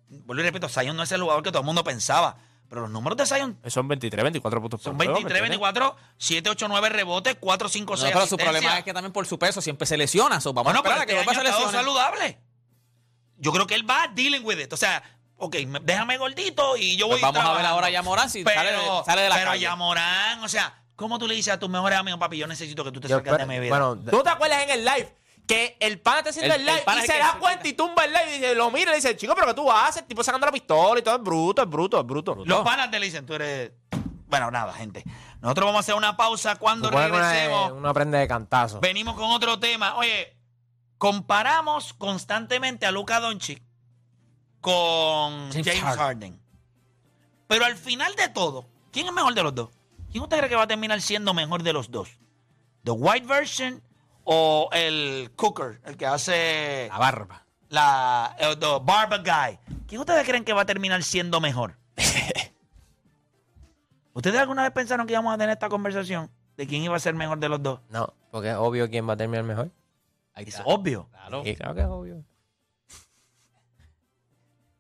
vuelvo 0.09 0.43
y 0.43 0.45
repito, 0.47 0.69
Zion 0.69 0.97
no 0.97 1.03
es 1.03 1.13
el 1.13 1.21
jugador 1.23 1.43
que 1.43 1.51
todo 1.51 1.61
el 1.61 1.67
mundo 1.67 1.85
pensaba. 1.85 2.37
Pero 2.69 2.83
los 2.83 2.91
números 2.91 3.17
de 3.19 3.27
Zion 3.27 3.59
Son 3.67 3.89
23, 3.89 4.23
24 4.23 4.61
puntos 4.61 4.81
son 4.81 4.97
por 4.97 5.05
juego, 5.05 5.15
23, 5.19 5.43
¿me 5.43 5.47
entiendes? 5.49 5.73
24, 5.73 5.97
7, 6.19 6.51
8, 6.51 6.69
9 6.69 6.89
rebotes, 6.91 7.37
4, 7.41 7.69
5, 7.69 7.93
No, 7.93 7.97
6 7.97 8.13
pero 8.15 8.27
su 8.29 8.37
problema 8.37 8.79
es 8.79 8.85
que 8.85 8.93
también 8.95 9.13
por 9.13 9.27
su 9.27 9.41
peso 9.41 9.61
siempre 9.61 9.87
se 9.89 9.97
lesiona. 9.97 10.41
So, 10.41 10.53
vamos 10.53 10.67
Bueno, 10.73 10.79
a 10.79 10.83
pero 10.85 10.95
este 11.01 11.07
que 11.15 11.21
estado 11.21 11.43
lesione. 11.43 11.73
saludable. 11.73 12.39
Yo 13.39 13.53
creo 13.53 13.67
que 13.67 13.75
él 13.75 13.89
va 13.89 14.07
dealing 14.15 14.45
with 14.45 14.59
it. 14.61 14.73
O 14.73 14.77
sea, 14.77 15.03
ok, 15.37 15.57
me- 15.67 15.81
déjame 15.81 16.17
gordito 16.19 16.77
y 16.77 16.97
yo 16.97 17.07
voy 17.09 17.19
Pues 17.21 17.33
vamos 17.33 17.51
a 17.51 17.57
ver 17.57 17.67
ahora 17.67 17.87
a 17.89 17.91
Yamoran 17.91 18.31
si 18.31 18.45
pero, 18.45 18.57
sale 18.57 18.71
de- 18.73 19.05
sale 19.05 19.23
de 19.23 19.29
la 19.31 19.35
Pero 19.37 19.51
calle. 19.51 19.63
Yamorán, 19.63 20.45
o 20.45 20.49
sea, 20.49 20.81
¿cómo 20.95 21.19
tú 21.19 21.27
le 21.27 21.35
dices 21.35 21.53
a 21.55 21.59
tus 21.59 21.69
mejores 21.71 21.99
amigos, 21.99 22.21
papi, 22.21 22.37
yo 22.37 22.47
necesito 22.47 22.85
que 22.85 22.93
tú 22.93 23.01
te 23.01 23.09
Yo 23.09 23.17
salgas 23.17 23.37
de 23.39 23.43
espero- 23.43 23.49
mi 23.49 23.59
vida? 23.59 23.71
bueno, 23.71 23.97
¿Tú 24.11 24.17
no 24.19 24.23
te 24.23 24.31
acuerdas 24.31 24.63
en 24.63 24.71
el 24.71 24.85
live? 24.85 25.13
Que 25.51 25.77
el 25.81 26.01
pana 26.01 26.19
está 26.19 26.31
haciendo 26.31 26.55
El- 26.55 26.61
el, 26.61 26.67
live 26.67 26.83
y 27.03 27.07
se 27.07 27.19
da 27.19 27.33
se- 27.33 27.39
cuenta 27.39 27.67
y 27.69 27.73
tumba 27.73 28.05
el 28.05 28.13
live 28.13 28.29
y 28.29 28.33
dice, 28.39 28.55
lo 28.55 28.71
mira 28.71 28.93
y 28.93 28.97
dice, 28.97 29.17
chico, 29.17 29.35
pero 29.35 29.49
¿qué 29.49 29.55
tú 29.55 29.71
haces? 29.71 30.03
El 30.03 30.09
tipo 30.09 30.23
sacando 30.23 30.47
la 30.47 30.53
pistola 30.53 31.01
y 31.01 31.03
todo 31.03 31.17
es 31.17 31.23
bruto, 31.23 31.63
es 31.63 31.69
bruto, 31.69 32.01
es 32.01 32.07
bruto. 32.07 32.37
Los 32.45 32.63
panas 32.63 32.91
te 32.91 33.01
le 33.01 33.07
dicen, 33.07 33.27
tú 33.27 33.35
eres... 33.35 33.73
Bueno, 34.29 34.51
nada, 34.53 34.73
gente. 34.73 35.03
Nosotros 35.41 35.67
vamos 35.67 35.79
a 35.79 35.81
hacer 35.81 35.95
una 35.97 36.17
pausa 36.17 36.55
cuando 36.55 36.89
regresemos. 36.89 37.73
Uno 37.73 37.89
aprende 37.89 38.19
de 38.19 38.29
cantazo. 38.29 38.79
Venimos 38.79 39.17
con 39.17 39.25
otro 39.33 39.59
tema. 39.59 39.97
Oye, 39.97 40.37
comparamos 40.99 41.95
constantemente 41.95 42.87
a 42.87 42.93
Luka 42.93 43.19
Doncic 43.19 43.61
con 44.61 45.51
James 45.51 45.67
James, 45.67 45.81
Harden. 45.83 45.99
Harden. 45.99 46.41
Pero 47.49 47.65
al 47.65 47.77
final 47.77 48.15
de 48.15 48.29
todo, 48.29 48.69
¿quién 48.93 49.07
es 49.07 49.13
mejor 49.13 49.35
de 49.35 49.43
los 49.43 49.55
dos? 49.55 49.71
¿Quién 50.13 50.23
usted 50.23 50.39
cree 50.39 50.49
que 50.49 50.57
va 50.57 50.63
a 50.63 50.69
terminar 50.69 51.01
siendo 51.01 51.35
mejor 51.35 51.63
de 51.65 51.73
los 51.73 51.91
dos? 51.91 52.09
¿The 52.85 52.93
White 52.93 53.27
Version 53.27 53.83
o 54.25 54.69
el 54.73 55.33
Cooker, 55.37 55.81
el 55.85 55.97
que 55.97 56.07
hace 56.07 56.89
La 56.91 56.99
barba. 56.99 57.47
la 57.69 58.37
el, 58.39 58.59
the 58.59 58.67
Barber 58.83 59.21
Guy? 59.23 59.59
¿Quién 59.87 60.01
ustedes 60.01 60.27
creen 60.27 60.45
que 60.45 60.53
va 60.53 60.63
a 60.63 60.67
terminar 60.67 61.03
siendo 61.03 61.41
mejor? 61.41 61.77
¿Ustedes 64.13 64.41
alguna 64.41 64.63
vez 64.65 64.73
pensaron 64.73 65.07
que 65.07 65.13
íbamos 65.15 65.33
a 65.35 65.39
tener 65.39 65.51
esta 65.53 65.69
conversación 65.69 66.31
de 66.57 66.67
quién 66.67 66.83
iba 66.83 66.97
a 66.97 67.01
ser 67.01 67.15
mejor 67.15 67.39
de 67.39 67.49
los 67.49 67.63
dos? 67.63 67.81
No, 67.91 68.13
porque 68.31 68.51
es 68.51 68.57
obvio 68.57 68.89
quién 68.91 69.09
va 69.09 69.15
a 69.15 69.17
terminar 69.17 69.45
mejor. 69.45 69.71
Es 70.37 70.61
obvio, 70.65 71.09
Claro, 71.11 71.43
claro 71.43 71.75
que 71.75 71.81
es 71.81 71.87
obvio. 71.87 72.25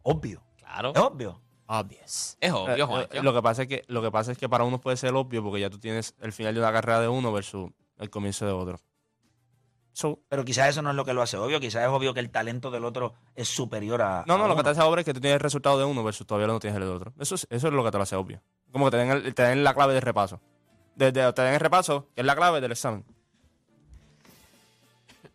obvio, 0.02 0.42
claro. 0.56 0.92
es 0.94 1.00
obvio. 1.00 1.40
Obvious. 1.66 2.36
Es 2.40 2.50
Eh, 2.50 2.52
obvio, 2.52 2.84
eh, 2.84 2.86
Juancho. 2.86 3.22
lo 3.22 3.32
que 3.32 3.42
pasa 3.42 3.62
es 3.62 3.68
que 3.68 3.84
lo 3.86 4.02
que 4.02 4.10
pasa 4.10 4.32
es 4.32 4.38
que 4.38 4.48
para 4.48 4.64
uno 4.64 4.80
puede 4.80 4.96
ser 4.96 5.14
obvio 5.14 5.40
porque 5.44 5.60
ya 5.60 5.70
tú 5.70 5.78
tienes 5.78 6.16
el 6.20 6.32
final 6.32 6.52
de 6.54 6.60
una 6.60 6.72
carrera 6.72 7.00
de 7.00 7.06
uno 7.06 7.32
versus 7.32 7.70
el 7.98 8.10
comienzo 8.10 8.44
de 8.44 8.52
otro. 8.52 8.80
So, 9.92 10.20
Pero 10.28 10.44
quizás 10.44 10.68
eso 10.68 10.82
no 10.82 10.90
es 10.90 10.96
lo 10.96 11.04
que 11.04 11.12
lo 11.12 11.20
hace 11.22 11.36
obvio. 11.36 11.58
Quizás 11.60 11.82
es 11.82 11.88
obvio 11.88 12.14
que 12.14 12.20
el 12.20 12.30
talento 12.30 12.70
del 12.70 12.84
otro 12.84 13.14
es 13.34 13.48
superior 13.48 14.00
a. 14.02 14.24
no, 14.26 14.38
no, 14.38 14.44
a 14.44 14.48
lo 14.48 14.56
que 14.56 14.62
te 14.62 14.70
hace 14.70 14.80
obvio 14.82 14.98
es 15.00 15.04
que 15.04 15.12
tú 15.14 15.20
tienes 15.20 15.34
el 15.34 15.40
resultado 15.40 15.78
de 15.78 15.84
uno 15.84 16.02
versus 16.04 16.26
todavía 16.26 16.46
no 16.46 16.58
tienes 16.60 16.76
el 16.80 16.84
de 16.86 16.94
otro. 16.94 17.12
Eso 17.18 17.34
es, 17.34 17.46
eso 17.50 17.66
es 17.68 17.72
lo 17.74 17.84
que 17.84 17.90
te 17.90 17.96
lo 17.96 18.02
hace 18.04 18.16
obvio. 18.16 18.40
Como 18.72 18.84
que 18.86 18.90
te 18.92 18.96
den, 18.98 19.10
el- 19.10 19.34
te 19.34 19.42
den 19.42 19.64
la 19.64 19.74
clave 19.74 19.92
del 19.94 20.02
repaso. 20.02 20.40
Desde 20.94 21.32
te 21.32 21.42
den 21.42 21.54
el 21.54 21.60
repaso, 21.60 22.08
que 22.14 22.20
es 22.20 22.26
la 22.26 22.36
clave 22.36 22.60
del 22.60 22.72
examen. 22.72 23.04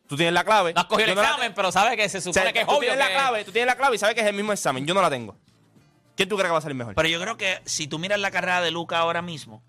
Tú 0.07 0.15
tienes 0.15 0.33
la 0.33 0.43
clave. 0.43 0.73
No 0.73 0.81
has 0.81 0.85
cogido 0.87 1.09
el 1.09 1.15
no 1.15 1.21
examen, 1.23 1.53
pero 1.55 1.71
sabes 1.71 1.95
que 1.97 2.07
se 2.09 2.19
O 2.19 2.21
sea, 2.21 2.33
supone 2.33 2.53
que 2.53 2.61
es 2.61 2.65
tú 2.67 2.71
obvio 2.73 2.91
tienes 2.91 3.07
que... 3.07 3.13
la 3.13 3.19
clave, 3.19 3.43
tú 3.45 3.51
tienes 3.51 3.67
la 3.67 3.75
clave 3.75 3.95
y 3.95 3.99
sabes 3.99 4.15
que 4.15 4.21
es 4.21 4.27
el 4.27 4.35
mismo 4.35 4.53
examen. 4.53 4.85
Yo 4.85 4.93
no 4.93 5.01
la 5.01 5.09
tengo. 5.09 5.35
¿Quién 6.15 6.29
tú 6.29 6.35
crees 6.37 6.47
que 6.49 6.51
va 6.53 6.59
a 6.59 6.61
salir 6.61 6.77
mejor? 6.77 6.95
Pero 6.95 7.09
yo 7.09 7.19
creo 7.19 7.37
que 7.37 7.59
si 7.65 7.87
tú 7.87 7.97
miras 7.99 8.19
la 8.19 8.31
carrera 8.31 8.61
de 8.61 8.71
Luca 8.71 8.99
ahora 8.99 9.21
mismo, 9.21 9.63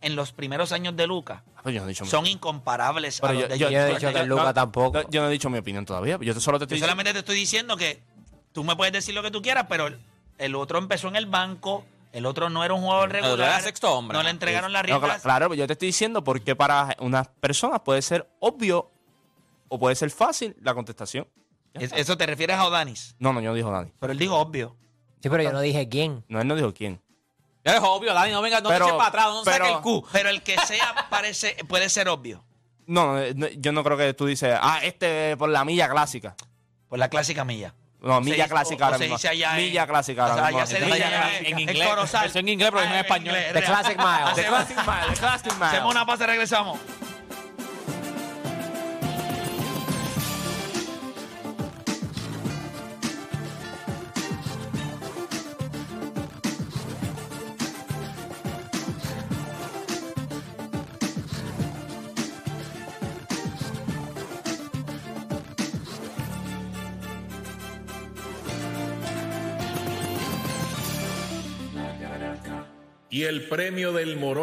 en 0.00 0.14
los 0.16 0.32
primeros 0.32 0.72
años 0.72 0.94
de 0.96 1.06
Luca, 1.06 1.42
Ah, 1.56 1.60
pues 1.62 1.74
yo 1.74 1.80
no 1.80 1.86
he 1.86 1.88
dicho 1.90 2.04
mi- 2.04 2.10
son 2.10 2.26
incomparables 2.26 3.20
Pero 3.20 3.30
a 3.30 3.32
los 3.34 3.42
yo, 3.42 3.48
de 3.48 3.58
yo- 3.58 3.70
yo 3.70 3.78
no 3.78 3.84
he 3.86 3.94
dicho 3.94 4.12
que 4.12 4.22
Luka 4.24 4.54
tampoco. 4.54 5.08
Yo 5.10 5.22
no 5.22 5.28
he 5.28 5.32
dicho 5.32 5.50
mi 5.50 5.58
opinión 5.58 5.84
todavía. 5.84 6.18
Yo 6.20 6.34
solo 6.40 6.58
te 6.58 6.62
Yo 6.62 6.64
estoy 6.66 6.80
solamente 6.80 7.12
te 7.12 7.20
estoy 7.20 7.36
diciendo 7.36 7.76
que 7.76 8.02
tú 8.52 8.62
me 8.64 8.76
puedes 8.76 8.92
decir 8.92 9.14
lo 9.14 9.22
que 9.22 9.30
tú 9.30 9.42
quieras, 9.42 9.66
pero 9.68 9.88
el, 10.38 10.54
otro 10.54 10.78
empezó 10.78 11.08
en 11.08 11.16
el 11.16 11.26
banco, 11.26 11.84
El 12.12 12.24
otro 12.24 12.48
no 12.48 12.64
era 12.64 12.72
un 12.72 12.80
jugador 12.80 13.10
El 13.10 13.16
otro 13.16 13.30
regular. 13.32 13.48
era 13.50 13.60
sexto 13.60 13.92
hombre. 13.92 14.16
No 14.16 14.22
le 14.22 14.30
entregaron 14.30 14.72
las 14.72 14.82
No, 14.84 14.88
cla- 14.88 15.00
riendas. 15.00 15.22
claro, 15.22 15.52
yo 15.54 15.66
te 15.66 15.74
estoy 15.74 15.86
diciendo 15.88 16.24
porque 16.24 16.56
para 16.56 16.96
unas 17.00 17.28
personas 17.28 17.80
puede 17.80 18.00
ser 18.00 18.26
obvio 18.40 18.90
o 19.68 19.78
puede 19.78 19.96
ser 19.96 20.10
fácil 20.10 20.56
la 20.62 20.72
contestación. 20.74 21.26
Es-. 21.74 21.92
Eso 21.92 22.16
te 22.16 22.24
refieres 22.24 22.56
a 22.56 22.64
Odanis. 22.66 23.16
No, 23.18 23.32
no, 23.34 23.40
yo 23.42 23.50
no 23.50 23.54
dijo 23.54 23.70
nadie. 23.70 23.92
Pero 24.00 24.12
él 24.12 24.18
dijo 24.18 24.36
obvio. 24.36 24.76
Sí, 25.20 25.28
pero 25.28 25.42
yo 25.42 25.52
no 25.52 25.60
dije 25.60 25.88
quién. 25.90 26.24
No, 26.28 26.40
él 26.40 26.46
no 26.48 26.54
dijo 26.54 26.72
quién. 26.72 27.00
Es 27.74 27.80
obvio, 27.82 28.14
Dani, 28.14 28.30
no 28.32 28.40
venga, 28.42 28.60
no 28.60 28.68
Pero- 28.68 28.84
te 28.86 28.90
eches 28.92 28.96
para 28.98 29.08
atrás, 29.08 29.26
no 29.26 29.42
pero- 29.44 29.64
saque 29.64 29.76
el 29.76 29.80
Q. 29.82 30.06
Pero 30.12 30.28
el 30.30 30.42
que 30.42 30.56
sea 30.58 31.06
parece, 31.10 31.56
puede 31.68 31.88
ser 31.88 32.08
obvio. 32.08 32.44
No, 32.86 33.16
no, 33.34 33.48
yo 33.48 33.72
no 33.72 33.82
creo 33.82 33.96
que 33.96 34.14
tú 34.14 34.26
dices, 34.26 34.56
ah, 34.60 34.78
este 34.82 35.36
por 35.36 35.48
la 35.48 35.64
milla 35.64 35.88
clásica. 35.88 36.36
Por 36.88 36.98
la 37.00 37.08
clásica 37.08 37.44
milla. 37.44 37.74
No, 38.00 38.20
milla 38.20 38.36
dice- 38.44 38.48
clásica 38.50 38.84
o- 38.84 38.86
o 38.86 38.86
ahora 38.86 38.98
se 38.98 39.04
mismo. 39.04 39.16
dice 39.16 39.28
allá 39.28 39.58
en- 39.58 39.64
Milla 39.64 39.86
clásica 39.88 40.22
o 40.22 40.26
sea, 40.26 40.34
ahora 40.34 40.46
mismo. 40.46 40.58
allá 40.58 40.66
se 40.66 40.74
dice 40.76 40.86
en- 40.86 41.58
inglés, 41.58 41.88
versión 42.12 42.44
en 42.44 42.48
inglés, 42.50 42.70
pero 42.70 42.82
Ah, 42.82 42.86
en 42.90 42.94
español. 43.00 43.26
inglés, 43.34 43.46
The 43.52 43.60
real. 43.60 43.64
Classic 43.72 43.96
Mile. 43.98 44.08
The 44.08 44.22
Hacemos- 44.30 44.48
Classic 44.48 44.76
Mile, 44.86 45.06
The 45.14 45.20
Classic 45.20 45.52
Mile. 45.54 45.66
Hacemos 45.66 45.90
una 45.92 46.06
pausa 46.06 46.24
y 46.24 46.26
regresamos. 46.28 46.78
El 73.26 73.42
premio 73.42 73.92
del 73.92 74.16
Morón 74.16 74.36